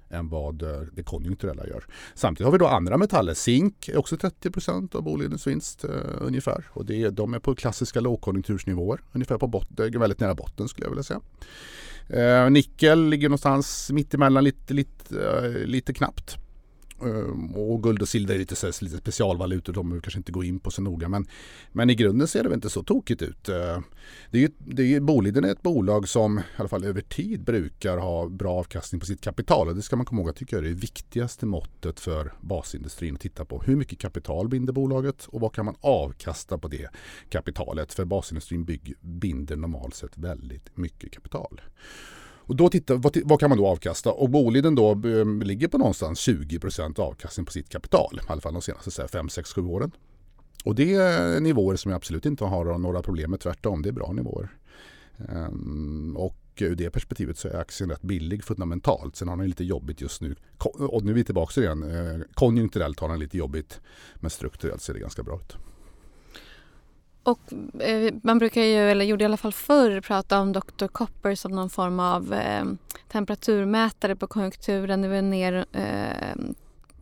än 0.10 0.30
vad 0.30 0.62
eh, 0.62 0.82
det 0.94 1.04
konjunkturella 1.04 1.68
gör. 1.68 1.84
Samtidigt 2.14 2.46
har 2.46 2.52
vi 2.52 2.58
då 2.58 2.68
andra 2.68 2.98
metaller. 2.98 3.34
Zink 3.34 3.90
är 3.90 3.98
också 3.98 4.18
30 4.18 4.52
procent 4.52 4.96
av 4.96 5.04
Bolidens 5.04 5.48
vinst 5.48 5.84
eh, 5.84 5.90
ungefär. 6.22 6.66
Och 6.70 6.86
det, 6.86 7.10
de 7.10 7.34
är 7.34 7.40
på 7.40 7.56
klassiska 7.56 8.00
lågkonjunktursnivåer. 8.00 9.00
Ungefär 9.12 9.38
på 9.38 9.48
botten, 9.48 10.00
väldigt 10.00 10.20
nära 10.20 10.36
botten 10.36 10.68
skulle 10.68 10.86
jag 10.86 10.90
vilja 10.90 11.04
säga. 11.04 11.22
Eh, 12.10 12.50
nickel 12.50 13.10
ligger 13.10 13.30
någonstans 13.30 13.92
mittemellan 13.92 14.44
lite, 14.44 14.74
lite, 14.74 15.22
eh, 15.22 15.66
lite 15.66 15.94
knappt. 15.94 16.38
Ehm, 17.02 17.56
och 17.56 17.84
guld 17.84 18.02
och 18.02 18.10
silver 18.10 18.36
är 18.36 18.40
lite, 18.40 18.56
så 18.56 18.86
lite 18.86 18.98
specialvalutor, 18.98 19.74
de 19.74 19.90
behöver 19.90 20.02
kanske 20.02 20.18
inte 20.18 20.32
gå 20.32 20.44
in 20.44 20.60
på 20.60 20.72
så 20.72 20.82
noga. 20.82 21.10
Men, 21.10 21.28
men 21.72 21.90
i 21.90 21.96
grunden 21.96 22.28
ser 22.28 22.44
det 22.44 22.50
väl 22.50 22.58
inte 22.58 22.70
så 22.70 22.84
tokigt 22.84 23.22
ut. 23.22 23.50
Ehm, 23.50 23.84
det 24.32 24.38
är 24.38 24.42
ju, 24.42 24.50
det 24.58 24.96
är, 24.96 25.00
Boliden 25.00 25.44
är 25.44 25.52
ett 25.52 25.62
bolag 25.62 26.10
som 26.10 26.40
i 26.40 26.42
alla 26.56 26.70
fall 26.70 26.84
över 26.84 27.02
tid 27.02 27.44
brukar 27.44 27.98
ha 27.98 28.30
bra 28.30 28.54
avkastning 28.54 29.00
på 29.00 29.06
sitt 29.06 29.22
kapital. 29.22 29.68
Och 29.68 29.76
det 29.76 29.82
ska 29.82 29.96
man 29.96 30.06
komma 30.06 30.22
ihåg, 30.22 30.28
jag 30.28 30.36
tycker 30.36 30.58
jag 30.58 30.66
är 30.66 30.70
det 30.70 30.76
viktigaste 30.76 31.46
måttet 31.46 32.00
för 32.00 32.34
basindustrin 32.42 33.16
att 33.16 33.22
titta 33.22 33.46
på. 33.46 33.62
Hur 33.66 33.76
mycket 33.76 34.00
kapital 34.00 34.48
binder 34.48 34.74
bolaget 34.74 35.26
och 35.26 35.42
vad 35.42 35.54
kan 35.54 35.66
man 35.66 35.76
avkasta 35.82 36.58
på 36.58 36.68
det 36.68 36.90
kapitalet? 37.30 37.94
För 37.94 38.06
basindustrin 38.06 38.66
bygg, 38.66 38.94
binder 39.02 39.56
normalt 39.56 39.96
sett 39.96 40.18
väldigt 40.18 40.78
mycket 40.78 41.12
kapital. 41.12 41.62
Och 42.50 42.56
då 42.56 42.70
titta, 42.70 42.96
vad, 42.96 43.18
vad, 43.24 43.40
kan 43.40 43.50
man 43.50 43.58
då 43.58 43.68
avkasta? 43.68 44.12
Och 44.12 44.30
Boliden 44.30 44.76
då 44.76 44.92
eh, 44.92 45.26
ligger 45.26 45.68
på 45.68 45.78
någonstans 45.78 46.28
20% 46.28 47.00
avkastning 47.00 47.46
på 47.46 47.52
sitt 47.52 47.70
kapital. 47.70 48.20
I 48.22 48.32
alla 48.32 48.42
fall 48.42 48.54
de 48.54 48.62
senaste 48.62 49.08
5, 49.08 49.30
6, 49.30 49.54
7 49.54 49.62
åren. 49.62 49.92
Och 50.64 50.76
det 50.76 50.94
är 50.94 51.40
nivåer 51.40 51.76
som 51.76 51.92
jag 51.92 51.96
absolut 51.96 52.26
inte 52.26 52.46
har 52.46 52.78
några 52.78 53.02
problem 53.02 53.32
med. 53.32 53.40
Tvärtom, 53.40 53.82
det 53.82 53.90
är 53.90 53.94
bra 53.94 54.12
nivåer. 54.12 54.50
Um, 55.18 56.18
och 56.18 56.38
ur 56.56 56.76
det 56.76 56.90
perspektivet 56.90 57.38
så 57.38 57.48
är 57.48 57.56
aktien 57.56 57.90
rätt 57.90 58.02
billig 58.02 58.44
fundamentalt. 58.44 59.16
Sen 59.16 59.28
har 59.28 59.38
den 59.38 59.48
lite 59.48 59.64
jobbigt 59.64 60.02
just 60.02 60.22
nu. 60.22 60.36
Och 60.78 61.04
nu 61.04 61.12
är 61.12 61.16
vi 61.16 61.24
tillbaka 61.24 61.62
igen. 61.62 61.84
Eh, 61.84 62.20
konjunkturellt 62.34 63.00
har 63.00 63.10
den 63.10 63.20
lite 63.20 63.38
jobbigt. 63.38 63.82
Men 64.16 64.30
strukturellt 64.30 64.82
ser 64.82 64.94
det 64.94 65.00
ganska 65.00 65.24
bra 65.24 65.36
ut. 65.36 65.58
Och 67.30 67.54
eh, 67.82 68.14
man 68.24 68.40
brukar 68.40 68.62
ju, 68.62 68.92
eller 68.92 69.06
gjorde 69.06 69.24
i 69.24 69.26
alla 69.26 69.38
fall 69.38 69.54
förr, 69.54 70.02
prata 70.02 70.40
om 70.40 70.54
Dr. 70.54 70.88
Copper 70.88 71.36
som 71.36 71.52
någon 71.52 71.70
form 71.70 72.00
av 72.00 72.34
eh, 72.34 72.66
temperaturmätare 73.12 74.16
på 74.16 74.28
konjunkturen. 74.28 75.02
Nu 75.02 75.18
är 75.18 75.22
ner 75.22 75.66
eh, 75.72 76.36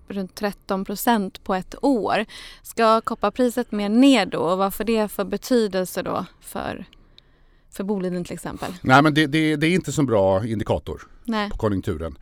runt 0.08 0.36
13 0.36 0.86
procent 0.86 1.44
på 1.44 1.56
ett 1.56 1.76
år. 1.82 2.26
Ska 2.64 3.02
kopparpriset 3.02 3.72
mer 3.72 3.90
ner 3.90 4.26
då 4.26 4.40
och 4.40 4.58
vad 4.58 4.74
får 4.74 4.84
det 4.84 5.08
för 5.08 5.26
betydelse 5.26 6.02
då 6.02 6.26
för, 6.42 6.86
för 7.72 7.84
Boliden 7.84 8.24
till 8.24 8.34
exempel? 8.34 8.74
Nej 8.82 9.02
men 9.02 9.14
det, 9.14 9.28
det, 9.28 9.56
det 9.56 9.68
är 9.68 9.72
inte 9.72 9.92
så 9.92 10.04
bra 10.04 10.46
indikator 10.46 11.08
Nej. 11.24 11.50
på 11.50 11.58
konjunkturen. 11.58 12.18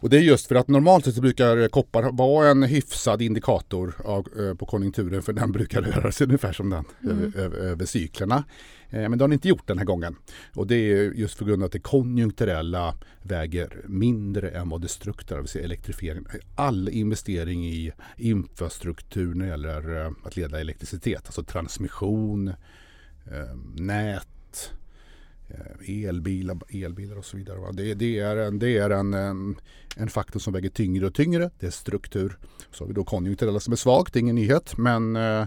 Och 0.00 0.10
det 0.10 0.16
är 0.16 0.20
just 0.20 0.46
för 0.46 0.54
att 0.54 0.68
normalt 0.68 1.04
sett 1.04 1.14
så 1.14 1.20
brukar 1.20 1.68
koppar 1.68 2.12
vara 2.12 2.50
en 2.50 2.62
hyfsad 2.62 3.22
indikator 3.22 3.94
av, 4.04 4.28
eh, 4.38 4.54
på 4.54 4.66
konjunkturen 4.66 5.22
för 5.22 5.32
den 5.32 5.52
brukar 5.52 5.82
röra 5.82 6.12
sig 6.12 6.24
ungefär 6.26 6.52
som 6.52 6.70
den 6.70 6.84
mm. 7.04 7.32
över, 7.36 7.56
över 7.56 7.86
cyklerna. 7.86 8.44
Eh, 8.90 9.08
men 9.08 9.18
det 9.18 9.24
har 9.24 9.28
den 9.28 9.32
inte 9.32 9.48
gjort 9.48 9.66
den 9.66 9.78
här 9.78 9.84
gången. 9.84 10.16
Och 10.54 10.66
det 10.66 10.74
är 10.74 11.12
just 11.12 11.38
för 11.38 11.44
grund 11.44 11.62
av 11.62 11.66
att 11.66 11.72
det 11.72 11.80
konjunkturella 11.80 12.94
väger 13.22 13.84
mindre 13.86 14.50
än 14.50 14.68
vad 14.68 14.82
det 14.82 14.88
strukturella, 14.88 15.42
vill 15.42 15.50
säga 15.50 15.64
elektrifiering. 15.64 16.24
All 16.54 16.88
investering 16.88 17.66
i 17.66 17.92
infrastruktur 18.16 19.34
när 19.34 19.44
det 19.44 19.50
gäller 19.50 20.04
eh, 20.04 20.12
att 20.24 20.36
leda 20.36 20.60
elektricitet, 20.60 21.22
alltså 21.26 21.42
transmission, 21.44 22.52
nät, 23.74 24.28
elbilar, 25.88 26.58
elbilar 26.68 27.16
och 27.16 27.24
så 27.24 27.36
vidare. 27.36 27.72
Det, 27.72 27.94
det, 27.94 28.18
är, 28.18 28.36
en, 28.36 28.58
det 28.58 28.78
är 28.78 28.90
en, 28.90 29.14
en, 29.14 29.60
en, 29.96 30.08
faktor 30.08 30.40
som 30.40 30.52
väger 30.52 30.68
tyngre 30.68 31.06
och 31.06 31.14
tyngre. 31.14 31.50
Det 31.58 31.66
är 31.66 31.70
struktur. 31.70 32.38
Så 32.70 32.84
har 32.84 32.88
vi 32.88 32.94
då 32.94 33.04
konjunkturella 33.04 33.60
som 33.60 33.72
är 33.72 33.76
svagt, 33.76 34.12
det 34.12 34.18
är 34.18 34.20
ingen 34.20 34.34
nyhet. 34.34 34.76
Men 34.76 35.16
eh, 35.16 35.46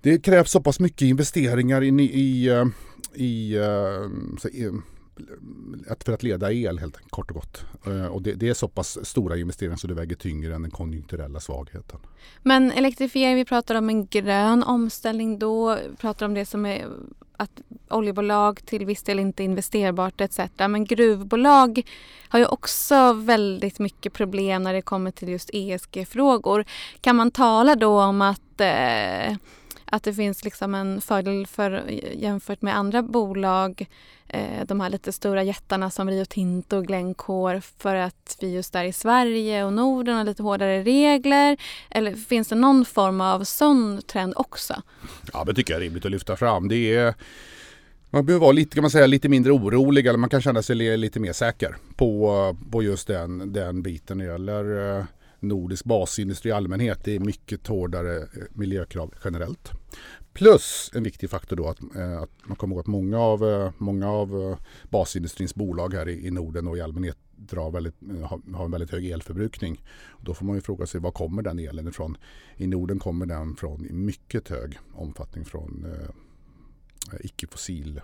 det 0.00 0.18
krävs 0.18 0.50
så 0.50 0.60
pass 0.60 0.80
mycket 0.80 1.02
investeringar 1.02 1.82
in 1.82 2.00
i, 2.00 2.04
i, 2.04 2.48
eh, 2.48 2.66
i, 3.14 3.56
eh, 3.56 4.50
i, 4.52 4.64
i 4.64 4.70
att 5.88 6.04
för 6.04 6.12
att 6.12 6.22
leda 6.22 6.52
el 6.52 6.78
helt 6.78 7.10
kort 7.10 7.30
och 7.30 7.36
gott. 7.36 7.64
Eh, 7.86 8.06
och 8.06 8.22
det, 8.22 8.32
det, 8.32 8.48
är 8.48 8.54
så 8.54 8.68
pass 8.68 9.06
stora 9.06 9.36
investeringar 9.36 9.76
så 9.76 9.86
det 9.86 9.94
väger 9.94 10.16
tyngre 10.16 10.54
än 10.54 10.62
den 10.62 10.70
konjunkturella 10.70 11.40
svagheten. 11.40 11.98
Men 12.42 12.72
elektrifiering, 12.72 13.36
vi 13.36 13.44
pratar 13.44 13.74
om 13.74 13.88
en 13.88 14.06
grön 14.06 14.62
omställning 14.62 15.38
då, 15.38 15.74
Vi 15.90 15.96
pratar 15.96 16.26
om 16.26 16.34
det 16.34 16.46
som 16.46 16.66
är 16.66 16.86
att 17.38 17.60
oljebolag 17.88 18.66
till 18.66 18.86
viss 18.86 19.02
del 19.02 19.18
inte 19.18 19.42
är 19.42 19.44
investerbart 19.44 20.20
etc. 20.20 20.38
Men 20.56 20.84
gruvbolag 20.84 21.82
har 22.28 22.38
ju 22.38 22.46
också 22.46 23.12
väldigt 23.12 23.78
mycket 23.78 24.12
problem 24.12 24.62
när 24.62 24.72
det 24.72 24.82
kommer 24.82 25.10
till 25.10 25.28
just 25.28 25.50
ESG-frågor. 25.52 26.64
Kan 27.00 27.16
man 27.16 27.30
tala 27.30 27.76
då 27.76 28.00
om 28.02 28.22
att 28.22 28.60
eh, 28.60 29.36
att 29.90 30.02
det 30.02 30.14
finns 30.14 30.44
liksom 30.44 30.74
en 30.74 31.00
fördel 31.00 31.46
för, 31.46 31.90
jämfört 32.14 32.62
med 32.62 32.76
andra 32.76 33.02
bolag, 33.02 33.86
eh, 34.28 34.64
de 34.66 34.80
här 34.80 34.90
lite 34.90 35.12
stora 35.12 35.42
jättarna 35.42 35.90
som 35.90 36.10
Rio 36.10 36.24
Tinto 36.24 36.76
och 36.76 36.86
Glencore 36.86 37.60
för 37.60 37.94
att 37.94 38.36
vi 38.40 38.54
just 38.54 38.74
är 38.74 38.84
i 38.84 38.92
Sverige 38.92 39.64
och 39.64 39.72
Norden 39.72 40.16
har 40.16 40.24
lite 40.24 40.42
hårdare 40.42 40.82
regler? 40.82 41.56
Eller 41.90 42.14
finns 42.14 42.48
det 42.48 42.54
någon 42.54 42.84
form 42.84 43.20
av 43.20 43.44
sån 43.44 44.02
trend 44.02 44.32
också? 44.36 44.82
Ja, 45.32 45.44
det 45.44 45.54
tycker 45.54 45.72
jag 45.72 45.80
är 45.80 45.84
rimligt 45.84 46.04
att 46.04 46.10
lyfta 46.10 46.36
fram. 46.36 46.68
Det 46.68 46.96
är 46.96 47.14
man 48.10 48.26
behöver 48.26 48.40
vara 48.40 48.52
lite, 48.52 48.74
kan 48.74 48.82
man 48.82 48.90
säga, 48.90 49.06
lite 49.06 49.28
mindre 49.28 49.52
orolig 49.52 50.06
eller 50.06 50.18
man 50.18 50.30
kan 50.30 50.42
känna 50.42 50.62
sig 50.62 50.96
lite 50.96 51.20
mer 51.20 51.32
säker 51.32 51.76
på, 51.96 52.56
på 52.70 52.82
just 52.82 53.06
den, 53.06 53.52
den 53.52 53.82
biten 53.82 54.18
när 54.18 54.24
det 54.24 54.32
gäller 54.32 54.98
eh, 54.98 55.04
nordisk 55.40 55.84
basindustri 55.84 56.48
i 56.48 56.52
allmänhet. 56.52 57.04
Det 57.04 57.16
är 57.16 57.20
mycket 57.20 57.66
hårdare 57.66 58.16
eh, 58.16 58.26
miljökrav 58.52 59.14
generellt. 59.24 59.70
Plus 60.32 60.90
en 60.94 61.02
viktig 61.02 61.30
faktor 61.30 61.56
då 61.56 61.68
att, 61.68 61.96
eh, 61.96 62.22
att 62.22 62.30
man 62.44 62.56
kommer 62.56 62.74
ihåg 62.74 62.80
att 62.80 62.86
många 62.86 63.18
av, 63.18 63.44
eh, 63.44 63.72
många 63.78 64.10
av 64.10 64.56
basindustrins 64.90 65.54
bolag 65.54 65.94
här 65.94 66.08
i, 66.08 66.26
i 66.26 66.30
Norden 66.30 66.68
och 66.68 66.76
i 66.76 66.80
allmänhet 66.80 67.18
drar 67.36 67.70
väldigt, 67.70 67.94
har, 68.24 68.56
har 68.56 68.64
en 68.64 68.70
väldigt 68.70 68.90
hög 68.90 69.10
elförbrukning. 69.10 69.82
Då 70.20 70.34
får 70.34 70.44
man 70.44 70.54
ju 70.54 70.60
fråga 70.60 70.86
sig 70.86 71.00
var 71.00 71.10
kommer 71.10 71.42
den 71.42 71.58
elen 71.58 71.88
ifrån? 71.88 72.16
I 72.56 72.66
Norden 72.66 72.98
kommer 72.98 73.26
den 73.26 73.56
från 73.56 73.86
i 73.86 73.92
mycket 73.92 74.48
hög 74.48 74.78
omfattning 74.94 75.44
från 75.44 75.86
Eh, 77.12 77.18
icke-fossil 77.20 78.00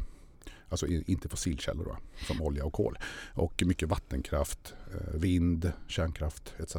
Alltså 0.75 0.87
inte 0.87 1.29
fossilkällor 1.29 1.85
då, 1.85 1.97
som 2.27 2.43
olja 2.43 2.65
och 2.65 2.73
kol. 2.73 2.99
Och 3.35 3.63
mycket 3.67 3.89
vattenkraft, 3.89 4.75
eh, 4.95 5.21
vind, 5.21 5.73
kärnkraft 5.89 6.55
etc. 6.59 6.77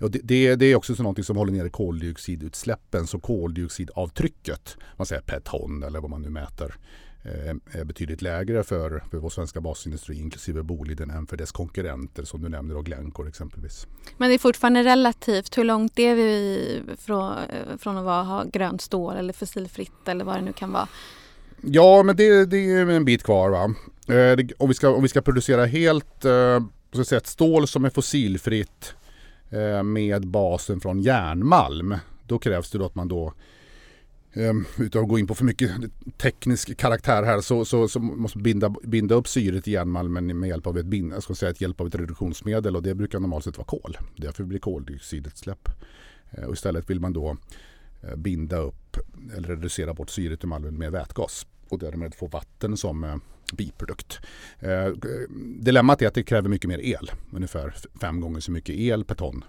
Och 0.00 0.10
det, 0.10 0.20
det, 0.24 0.56
det 0.56 0.66
är 0.66 0.76
också 0.76 1.02
något 1.02 1.26
som 1.26 1.36
håller 1.36 1.52
nere 1.52 1.68
koldioxidutsläppen. 1.68 3.06
Så 3.06 3.20
koldioxidavtrycket, 3.20 4.76
man 4.96 5.06
säger 5.06 5.22
per 5.22 5.40
ton 5.40 5.82
eller 5.82 6.00
vad 6.00 6.10
man 6.10 6.22
nu 6.22 6.30
mäter, 6.30 6.74
eh, 7.22 7.80
är 7.80 7.84
betydligt 7.84 8.22
lägre 8.22 8.64
för, 8.64 9.02
för 9.10 9.18
vår 9.18 9.30
svenska 9.30 9.60
basindustri 9.60 10.20
inklusive 10.20 10.62
Boliden 10.62 11.10
än 11.10 11.26
för 11.26 11.36
dess 11.36 11.52
konkurrenter 11.52 12.24
som 12.24 12.42
du 12.42 12.48
nämner, 12.48 12.76
och 12.76 12.86
Glencore 12.86 13.28
exempelvis. 13.28 13.86
Men 14.16 14.28
det 14.28 14.34
är 14.34 14.38
fortfarande 14.38 14.84
relativt. 14.84 15.58
Hur 15.58 15.64
långt 15.64 15.98
är 15.98 16.14
vi 16.14 16.82
från, 16.98 17.32
eh, 17.32 17.76
från 17.78 17.96
att 17.96 18.04
vara, 18.04 18.22
ha 18.22 18.44
grönt 18.44 18.80
stål 18.80 19.16
eller 19.16 19.32
fossilfritt 19.32 20.08
eller 20.08 20.24
vad 20.24 20.36
det 20.36 20.42
nu 20.42 20.52
kan 20.52 20.72
vara? 20.72 20.88
Ja, 21.62 22.02
men 22.02 22.16
det, 22.16 22.44
det 22.44 22.70
är 22.70 22.86
en 22.86 23.04
bit 23.04 23.22
kvar. 23.22 23.50
Va? 23.50 23.64
Eh, 24.14 24.36
det, 24.36 24.52
om, 24.58 24.68
vi 24.68 24.74
ska, 24.74 24.88
om 24.88 25.02
vi 25.02 25.08
ska 25.08 25.20
producera 25.20 25.66
helt 25.66 26.24
eh, 26.24 26.60
så 26.92 27.04
säga, 27.04 27.20
stål 27.24 27.68
som 27.68 27.84
är 27.84 27.90
fossilfritt 27.90 28.94
eh, 29.50 29.82
med 29.82 30.26
basen 30.26 30.80
från 30.80 31.00
järnmalm. 31.00 31.96
Då 32.26 32.38
krävs 32.38 32.70
det 32.70 32.78
då 32.78 32.86
att 32.86 32.94
man 32.94 33.08
då 33.08 33.34
eh, 34.32 34.52
utan 34.78 35.02
att 35.02 35.08
gå 35.08 35.18
in 35.18 35.26
på 35.26 35.34
för 35.34 35.44
mycket 35.44 35.70
teknisk 36.16 36.76
karaktär 36.76 37.22
här 37.22 37.40
så, 37.40 37.64
så, 37.64 37.88
så 37.88 38.00
måste 38.00 38.38
binda, 38.38 38.74
binda 38.82 39.14
upp 39.14 39.28
syret 39.28 39.68
i 39.68 39.72
järnmalmen 39.72 40.38
med 40.38 40.48
hjälp 40.48 40.66
av 40.66 40.78
ett, 40.78 40.86
bind, 40.86 41.12
jag 41.12 41.22
ska 41.22 41.34
säga, 41.34 41.50
ett 41.50 41.60
hjälp 41.60 41.80
av 41.80 41.86
ett 41.86 41.94
reduktionsmedel 41.94 42.76
och 42.76 42.82
det 42.82 42.94
brukar 42.94 43.20
normalt 43.20 43.44
sett 43.44 43.58
vara 43.58 43.66
kol. 43.66 43.98
Därför 44.16 44.44
blir 44.44 44.58
koldioxidutsläpp. 44.58 45.68
Eh, 46.30 46.44
och 46.44 46.54
istället 46.54 46.90
vill 46.90 47.00
man 47.00 47.12
då 47.12 47.36
eh, 48.02 48.16
binda 48.16 48.56
upp 48.56 48.87
eller 49.36 49.48
reducera 49.48 49.94
bort 49.94 50.10
syret 50.10 50.44
i 50.44 50.46
malmen 50.46 50.74
med 50.74 50.92
vätgas 50.92 51.46
och 51.68 51.78
därmed 51.78 52.14
få 52.14 52.26
vatten 52.26 52.76
som 52.76 53.04
eh, 53.04 53.16
biprodukt. 53.52 54.20
Eh, 54.58 54.86
dilemmat 55.60 56.02
är 56.02 56.06
att 56.06 56.14
det 56.14 56.22
kräver 56.22 56.48
mycket 56.48 56.68
mer 56.68 56.78
el, 56.78 57.10
ungefär 57.32 57.74
fem 58.00 58.20
gånger 58.20 58.40
så 58.40 58.52
mycket 58.52 58.74
el 58.74 59.04
per 59.04 59.14
ton 59.14 59.44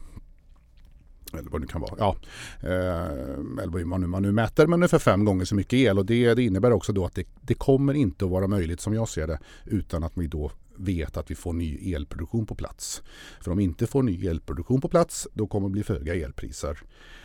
eller 1.34 1.50
vad 1.50 1.62
det 1.62 1.68
kan 1.68 1.82
vara. 1.82 1.96
Ja, 1.98 2.16
eller 2.62 3.68
vad 3.68 3.86
man 3.86 4.02
nu, 4.02 4.08
man 4.08 4.22
nu 4.22 4.32
mäter, 4.32 4.68
men 4.68 4.80
ungefär 4.80 5.00
fem 5.00 5.26
gånger 5.26 5.46
så 5.46 5.56
mycket 5.56 5.74
el. 5.74 5.98
Och 6.00 6.06
det, 6.06 6.34
det 6.34 6.44
innebär 6.44 6.72
också 6.72 6.94
då 6.94 7.06
att 7.06 7.16
det, 7.16 7.28
det, 7.42 7.54
kommer 7.54 7.94
inte 7.94 8.26
att 8.26 8.32
vara 8.32 8.48
möjligt 8.48 8.82
som 8.82 8.94
jag 8.94 9.10
ser 9.10 9.28
det 9.28 9.40
utan 9.66 10.04
att 10.04 10.14
vi 10.16 10.28
då 10.28 10.52
vet 10.76 11.18
att 11.18 11.32
vi 11.32 11.36
får 11.36 11.54
ny 11.54 11.94
elproduktion 11.94 12.46
på 12.46 12.56
plats. 12.56 13.04
För 13.42 13.52
om 13.52 13.58
vi 13.58 13.64
inte 13.64 13.88
får 13.88 14.04
ny 14.04 14.28
elproduktion 14.28 14.82
på 14.82 14.90
plats 14.90 15.28
då 15.34 15.48
kommer 15.48 15.68
det 15.68 15.72
bli 15.72 15.84
för 15.84 15.94
höga 15.94 16.16
elpriser 16.16 16.80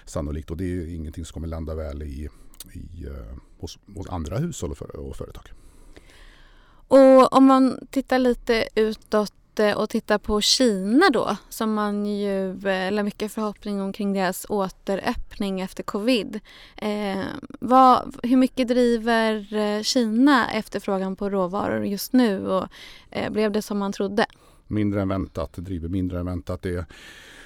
sannolikt 0.04 0.50
och 0.50 0.56
det 0.56 0.64
är 0.64 0.94
ingenting 0.94 1.24
som 1.24 1.34
kommer 1.34 1.48
landa 1.48 1.74
väl 1.74 2.02
i, 2.02 2.28
i, 2.72 3.06
uh, 3.06 3.12
hos, 3.58 3.78
hos, 3.94 4.08
andra 4.08 4.38
hushåll 4.38 4.70
och, 4.70 4.78
för, 4.78 4.96
och 4.96 5.16
företag. 5.16 5.52
Och 6.88 7.32
om 7.32 7.44
man 7.44 7.86
tittar 7.90 8.18
lite 8.18 8.68
utåt 8.74 9.32
och 9.60 9.90
tittar 9.90 10.18
på 10.18 10.40
Kina 10.40 11.10
då 11.10 11.36
som 11.48 11.74
man 11.74 12.06
ju 12.06 12.68
eh, 12.68 12.92
la 12.92 13.02
mycket 13.02 13.32
förhoppning 13.32 13.80
omkring 13.80 14.12
deras 14.12 14.46
återöppning 14.48 15.60
efter 15.60 15.82
covid. 15.82 16.40
Eh, 16.76 17.24
vad, 17.60 18.16
hur 18.22 18.36
mycket 18.36 18.68
driver 18.68 19.54
eh, 19.54 19.82
Kina 19.82 20.50
efterfrågan 20.52 21.16
på 21.16 21.30
råvaror 21.30 21.86
just 21.86 22.12
nu 22.12 22.48
och 22.48 22.68
eh, 23.10 23.32
blev 23.32 23.52
det 23.52 23.62
som 23.62 23.78
man 23.78 23.92
trodde? 23.92 24.26
Mindre 24.66 25.02
än 25.02 25.08
väntat, 25.08 25.52
driver 25.56 25.88
mindre 25.88 26.18
än 26.18 26.26
väntat. 26.26 26.62
Det 26.62 26.86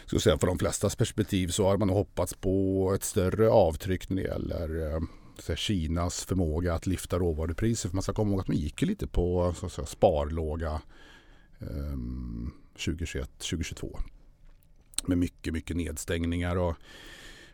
ska 0.07 0.19
säga, 0.19 0.39
för 0.39 0.47
de 0.47 0.59
flestas 0.59 0.97
perspektiv 0.97 1.49
så 1.49 1.65
har 1.65 1.77
man 1.77 1.89
hoppats 1.89 2.35
på 2.35 2.93
ett 2.95 3.05
större 3.05 3.51
avtryck 3.51 4.09
när 4.09 4.23
det 4.23 4.29
gäller 4.29 4.95
eh, 4.95 5.55
Kinas 5.57 6.25
förmåga 6.25 6.75
att 6.75 6.87
lyfta 6.87 7.19
råvarupriser. 7.19 7.89
För 7.89 7.97
man 7.97 8.03
ska 8.03 8.13
komma 8.13 8.31
ihåg 8.31 8.41
att 8.41 8.47
de 8.47 8.53
gick 8.57 8.83
lite 8.83 9.07
på 9.07 9.55
så 9.61 9.67
att 9.67 9.73
säga, 9.73 9.87
sparlåga 9.87 10.81
Ehm, 11.61 12.51
2021-2022. 12.77 13.99
Med 15.07 15.19
mycket, 15.19 15.53
mycket 15.53 15.77
nedstängningar 15.77 16.57
och 16.57 16.77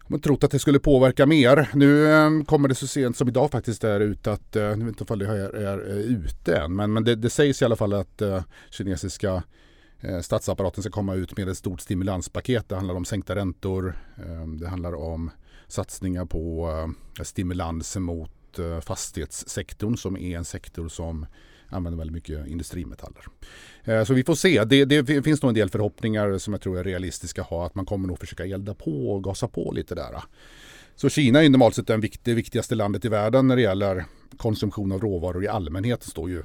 man 0.09 0.21
trott 0.21 0.45
att 0.45 0.51
det 0.51 0.59
skulle 0.59 0.79
påverka 0.79 1.27
mer. 1.27 1.71
Nu 1.75 2.13
ehm, 2.13 2.45
kommer 2.45 2.69
det 2.69 2.75
så 2.75 2.87
sent 2.87 3.17
som 3.17 3.29
idag 3.29 3.51
faktiskt 3.51 3.83
där 3.83 4.01
ut 4.01 4.27
att, 4.27 4.57
eh, 4.57 4.77
nu 4.77 4.85
vet 4.85 5.01
inte 5.01 5.13
om 5.13 5.19
det 5.19 5.27
är, 5.27 5.55
är, 5.55 5.79
är 5.79 5.99
ute 5.99 6.57
än, 6.57 6.77
men, 6.77 6.93
men 6.93 7.05
det, 7.05 7.15
det, 7.15 7.31
sägs 7.31 7.63
i 7.63 7.65
alla 7.65 7.77
fall 7.77 7.93
att 7.93 8.23
uh, 8.23 8.43
kinesiska 8.71 9.43
uh, 10.05 10.21
statsapparaten 10.21 10.83
ska 10.83 10.93
komma 10.93 11.15
ut 11.15 11.37
med 11.37 11.49
ett 11.49 11.59
stort 11.59 11.81
stimulanspaket. 11.81 12.69
Det 12.69 12.75
handlar 12.77 12.95
om 12.95 13.05
sänkta 13.05 13.35
räntor, 13.35 13.99
ehm, 14.17 14.59
det 14.59 14.69
handlar 14.69 14.95
om 14.95 15.31
satsningar 15.69 16.25
på 16.25 16.69
uh, 16.69 17.25
stimulans 17.25 17.97
mot 17.97 18.31
fastighetssektorn 18.81 19.97
som 19.97 20.17
är 20.17 20.37
en 20.39 20.45
sektor 20.45 20.89
som 20.89 21.27
använder 21.75 21.99
väldigt 21.99 22.15
mycket 22.15 22.47
industrimetaller. 22.47 23.25
Eh, 23.85 24.05
så 24.05 24.15
vi 24.15 24.25
får 24.25 24.35
se. 24.35 24.65
Det, 24.65 24.85
det, 24.85 25.23
finns 25.23 25.43
nog 25.43 25.49
en 25.49 25.55
del 25.55 25.71
förhoppningar 25.71 26.39
som 26.39 26.53
jag 26.53 26.61
tror 26.61 26.79
är 26.79 26.85
realistiska 26.85 27.43
att 27.43 27.49
ha. 27.49 27.67
Att 27.67 27.75
man 27.75 27.87
kommer 27.87 28.09
nog 28.09 28.19
försöka 28.19 28.45
elda 28.45 28.75
på 28.75 29.11
och 29.11 29.25
gasa 29.25 29.49
på 29.49 29.73
lite 29.73 29.95
där. 29.95 30.23
Så 30.97 31.09
Kina 31.09 31.45
är 31.45 31.49
normalt 31.49 31.75
sett 31.75 31.87
det 32.23 32.35
viktigaste 32.35 32.75
landet 32.75 33.05
i 33.05 33.09
världen 33.09 33.49
när 33.49 33.57
det 33.57 33.63
gäller 33.63 34.05
konsumtion 34.37 34.93
av 34.93 35.01
råvaror 35.01 35.45
i 35.45 35.49
allmänhet. 35.49 36.03
står 36.03 36.31
ju 36.31 36.43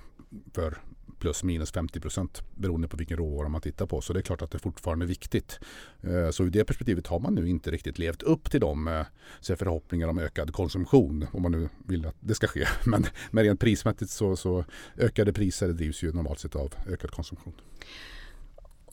för 0.53 0.77
plus 1.19 1.43
minus 1.43 1.71
50 1.71 1.99
procent 1.99 2.43
beroende 2.55 2.87
på 2.87 2.97
vilken 2.97 3.17
råvara 3.17 3.49
man 3.49 3.61
tittar 3.61 3.85
på. 3.85 4.01
Så 4.01 4.13
det 4.13 4.19
är 4.19 4.21
klart 4.21 4.41
att 4.41 4.51
det 4.51 4.59
fortfarande 4.59 5.05
är 5.05 5.07
viktigt. 5.07 5.59
Eh, 6.01 6.29
så 6.29 6.43
ur 6.43 6.49
det 6.49 6.63
perspektivet 6.65 7.07
har 7.07 7.19
man 7.19 7.35
nu 7.35 7.49
inte 7.49 7.71
riktigt 7.71 7.99
levt 7.99 8.23
upp 8.23 8.51
till 8.51 8.59
de 8.59 8.87
eh, 8.87 9.05
så 9.39 9.55
förhoppningar 9.55 10.07
om 10.07 10.19
ökad 10.19 10.53
konsumtion 10.53 11.27
om 11.31 11.41
man 11.41 11.51
nu 11.51 11.69
vill 11.87 12.05
att 12.05 12.15
det 12.19 12.35
ska 12.35 12.47
ske. 12.47 12.67
Men, 12.85 13.05
men 13.31 13.43
rent 13.43 13.59
prismässigt 13.59 14.11
så, 14.11 14.35
så 14.35 14.65
ökade 14.97 15.33
priser 15.33 15.67
drivs 15.67 16.03
ju 16.03 16.11
normalt 16.13 16.39
sett 16.39 16.55
av 16.55 16.73
ökad 16.87 17.11
konsumtion. 17.11 17.53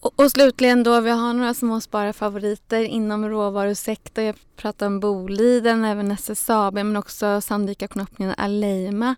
Och, 0.00 0.30
slutligen 0.30 0.82
då, 0.82 1.00
vi 1.00 1.10
har 1.10 1.34
några 1.34 1.54
småspararfavoriter 1.54 2.82
inom 2.82 3.28
råvarusektorn. 3.28 4.24
Jag 4.24 4.36
pratar 4.56 4.86
om 4.86 5.00
Boliden, 5.00 5.84
även 5.84 6.10
SSAB 6.10 6.74
men 6.74 6.96
också 6.96 7.40
Sandvika, 7.40 7.88
Knoppningen 7.88 8.34
och 8.34 8.40
Aleima. 8.40 9.14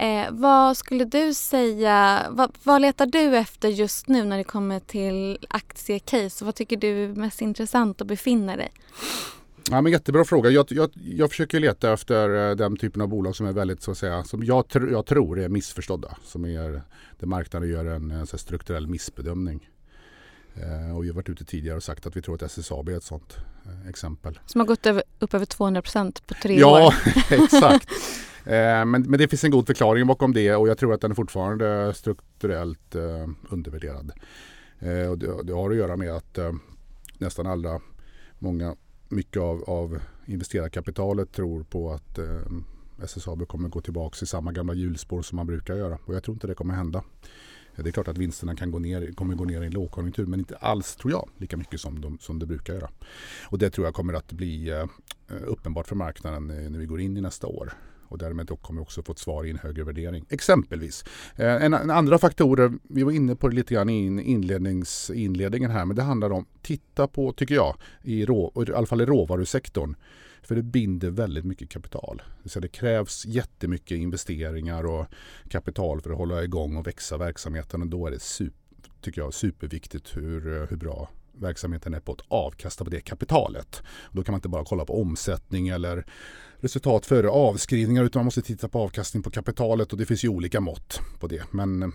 Eh, 0.00 0.26
vad 0.30 0.76
skulle 0.76 1.04
du 1.04 1.34
säga, 1.34 2.26
vad, 2.30 2.52
vad, 2.62 2.82
letar 2.82 3.06
du 3.06 3.36
efter 3.36 3.68
just 3.68 4.08
nu 4.08 4.24
när 4.24 4.38
det 4.38 4.44
kommer 4.44 4.80
till 4.80 5.38
aktiecase? 5.50 6.44
Vad 6.44 6.54
tycker 6.54 6.76
du 6.76 7.04
är 7.04 7.08
mest 7.08 7.40
intressant 7.40 8.00
att 8.00 8.06
befinna 8.06 8.56
dig? 8.56 8.72
Ja, 9.70 9.80
men 9.80 9.92
jättebra 9.92 10.24
fråga. 10.24 10.50
Jag, 10.50 10.66
jag, 10.68 10.90
jag 10.94 11.30
försöker 11.30 11.60
leta 11.60 11.92
efter 11.92 12.50
eh, 12.50 12.56
den 12.56 12.76
typen 12.76 13.02
av 13.02 13.08
bolag 13.08 13.36
som 13.36 13.46
är 13.46 13.52
väldigt, 13.52 13.82
så 13.82 13.90
att 13.90 13.98
säga, 13.98 14.24
som 14.24 14.44
jag, 14.44 14.68
tr 14.68 14.88
jag 14.90 15.06
tror 15.06 15.40
är 15.40 15.48
missförstådda. 15.48 16.16
Som 16.24 16.44
är 16.44 16.82
där 17.18 17.26
marknaden 17.26 17.68
gör 17.68 17.84
en, 17.84 18.10
en 18.10 18.26
strukturell 18.26 18.86
missbedömning. 18.86 19.68
Eh, 20.54 20.96
och 20.96 21.04
vi 21.04 21.08
har 21.08 21.14
varit 21.14 21.28
ute 21.28 21.44
tidigare 21.44 21.76
och 21.76 21.82
sagt 21.82 22.06
att 22.06 22.16
vi 22.16 22.22
tror 22.22 22.34
att 22.34 22.42
SSAB 22.42 22.88
är 22.88 22.96
ett 22.96 23.04
sådant 23.04 23.36
eh, 23.66 23.88
exempel. 23.88 24.38
Som 24.46 24.60
har 24.60 24.66
gått 24.66 24.86
över, 24.86 25.02
upp 25.18 25.34
över 25.34 25.46
200 25.46 25.82
procent 25.82 26.26
på 26.26 26.34
tre 26.34 26.58
ja, 26.58 26.86
år. 26.86 26.94
Ja, 27.04 27.22
exakt. 27.44 27.88
Eh, 28.44 28.84
men, 28.84 29.02
men 29.02 29.18
det 29.18 29.28
finns 29.28 29.44
en 29.44 29.50
god 29.50 29.66
förklaring 29.66 30.06
bakom 30.06 30.32
det 30.32 30.54
och 30.54 30.68
jag 30.68 30.78
tror 30.78 30.94
att 30.94 31.00
den 31.00 31.10
är 31.10 31.14
fortfarande 31.14 31.94
strukturellt 31.94 32.94
eh, 32.94 33.28
undervärderad. 33.48 34.12
Eh, 34.78 35.10
och 35.10 35.18
det, 35.18 35.42
det, 35.42 35.52
har 35.52 35.70
att 35.70 35.76
göra 35.76 35.96
med 35.96 36.12
att 36.12 36.38
eh, 36.38 36.52
nästan 37.18 37.46
alla, 37.46 37.80
många, 38.38 38.76
mycket 39.08 39.42
av, 39.42 39.64
av 39.66 39.98
investerarkapitalet 40.26 41.32
tror 41.32 41.62
på 41.62 41.92
att 41.92 42.18
eh, 42.18 42.40
SSAB 43.02 43.48
kommer 43.48 43.68
gå 43.68 43.80
tillbaka 43.80 44.16
i 44.22 44.26
samma 44.26 44.52
gamla 44.52 44.74
hjulspår 44.74 45.22
som 45.22 45.36
man 45.36 45.46
brukar 45.46 45.74
göra. 45.74 45.98
Och 46.04 46.14
jag 46.14 46.22
tror 46.22 46.34
inte 46.34 46.46
det 46.46 46.54
kommer 46.54 46.74
hända. 46.74 47.02
Eh, 47.76 47.84
det 47.84 47.90
är 47.90 47.92
klart 47.92 48.08
att 48.08 48.18
vinsterna 48.18 48.56
kan 48.56 48.70
gå 48.70 48.78
ner, 48.78 49.12
kommer 49.12 49.34
gå 49.34 49.44
ner 49.44 49.62
i 49.62 49.66
en 49.66 49.72
lågkonjunktur 49.72 50.26
men 50.26 50.38
inte 50.38 50.56
alls 50.56 50.96
tror 50.96 51.12
jag 51.12 51.28
lika 51.36 51.56
mycket 51.56 51.80
som, 51.80 52.00
de, 52.00 52.18
som 52.18 52.38
de 52.38 52.46
brukar 52.46 52.74
göra. 52.74 52.90
Och 53.48 53.58
det 53.58 53.70
tror 53.70 53.86
jag 53.86 53.94
kommer 53.94 54.14
att 54.14 54.32
bli 54.32 54.70
eh, 54.70 54.86
uppenbart 55.46 55.86
för 55.86 55.96
marknaden 55.96 56.50
eh, 56.50 56.70
när 56.70 56.78
vi 56.78 56.86
går 56.86 57.00
in 57.00 57.16
i 57.16 57.20
nästa 57.20 57.46
år 57.46 57.72
och 58.10 58.18
därmed 58.18 58.46
då 58.46 58.56
kommer 58.56 58.80
vi 58.80 58.84
också 58.84 59.02
få 59.02 59.12
ett 59.12 59.18
svar 59.18 59.44
i 59.44 59.50
en 59.50 59.58
högre 59.58 59.84
värdering. 59.84 60.24
Exempelvis. 60.28 61.04
Eh, 61.36 61.64
en, 61.64 61.74
en, 61.74 61.90
andra 61.90 62.18
faktorer, 62.18 62.72
vi 62.82 63.02
var 63.02 63.12
inne 63.12 63.36
på 63.36 63.48
det 63.48 63.54
lite 63.54 63.74
grann 63.74 63.88
i 63.88 64.22
inlednings, 64.22 65.10
inledningen 65.14 65.70
här, 65.70 65.84
men 65.84 65.96
det 65.96 66.02
handlar 66.02 66.30
om, 66.30 66.46
titta 66.62 67.08
på, 67.08 67.32
tycker 67.32 67.54
jag, 67.54 67.76
i, 68.02 68.26
rå, 68.26 68.64
i 68.68 68.72
alla 68.72 68.86
fall 68.86 69.00
i 69.00 69.06
råvarusektorn. 69.06 69.94
För 70.42 70.54
det 70.54 70.62
binder 70.62 71.10
väldigt 71.10 71.44
mycket 71.44 71.68
kapital. 71.68 72.22
Så 72.44 72.60
det 72.60 72.68
krävs 72.68 73.26
jättemycket 73.26 73.98
investeringar 73.98 74.86
och 74.86 75.06
kapital 75.48 76.00
för 76.00 76.10
att 76.10 76.16
hålla 76.16 76.44
igång 76.44 76.76
och 76.76 76.86
växa 76.86 77.16
verksamheten 77.18 77.82
och 77.82 77.88
då 77.88 78.06
är 78.06 78.10
det 78.10 78.20
super, 78.20 78.56
tycker 79.00 79.20
jag, 79.20 79.34
superviktigt 79.34 80.16
hur, 80.16 80.66
hur 80.70 80.76
bra 80.76 81.08
verksamheten 81.40 81.94
är 81.94 82.00
på 82.00 82.12
att 82.12 82.20
avkasta 82.28 82.84
på 82.84 82.90
det 82.90 83.00
kapitalet. 83.00 83.82
Då 84.12 84.22
kan 84.22 84.32
man 84.32 84.38
inte 84.38 84.48
bara 84.48 84.64
kolla 84.64 84.84
på 84.84 85.00
omsättning 85.02 85.68
eller 85.68 86.06
resultat 86.56 87.06
före 87.06 87.28
avskrivningar 87.28 88.04
utan 88.04 88.20
man 88.20 88.24
måste 88.24 88.42
titta 88.42 88.68
på 88.68 88.78
avkastning 88.78 89.22
på 89.22 89.30
kapitalet 89.30 89.92
och 89.92 89.98
det 89.98 90.06
finns 90.06 90.24
ju 90.24 90.28
olika 90.28 90.60
mått 90.60 91.00
på 91.20 91.26
det. 91.26 91.42
Men 91.50 91.82
eh, 91.82 91.88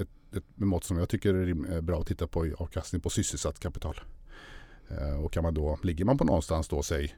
ett, 0.00 0.36
ett 0.36 0.44
mått 0.54 0.84
som 0.84 0.98
jag 0.98 1.08
tycker 1.08 1.34
är 1.34 1.74
eh, 1.74 1.80
bra 1.80 2.00
att 2.00 2.06
titta 2.06 2.26
på 2.26 2.46
är 2.46 2.62
avkastning 2.62 3.00
på 3.00 3.10
sysselsatt 3.10 3.60
kapital. 3.60 4.00
Eh, 4.88 5.24
och 5.24 5.32
kan 5.32 5.42
man 5.42 5.54
då, 5.54 5.78
ligger 5.82 6.04
man 6.04 6.18
på 6.18 6.24
någonstans 6.24 6.68
då 6.68 6.82
säg 6.82 7.16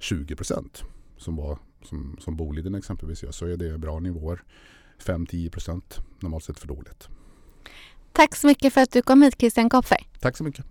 20 0.00 0.36
procent 0.36 0.84
som, 1.16 1.36
var, 1.36 1.58
som, 1.82 2.16
som 2.20 2.36
Boliden 2.36 2.74
exempelvis 2.74 3.22
gör 3.22 3.30
så 3.30 3.46
är 3.46 3.56
det 3.56 3.78
bra 3.78 4.00
nivåer. 4.00 4.42
5-10 4.98 5.50
procent 5.50 6.00
normalt 6.20 6.44
sett 6.44 6.58
för 6.58 6.68
dåligt. 6.68 7.08
Tack 8.12 8.36
så 8.36 8.46
mycket 8.46 8.72
för 8.74 8.80
att 8.80 8.92
du 8.92 9.02
kom 9.02 9.22
hit 9.22 9.34
Christian 9.38 9.70
Kopfer. 9.70 9.98
Tack 10.20 10.36
så 10.36 10.44
mycket. 10.44 10.66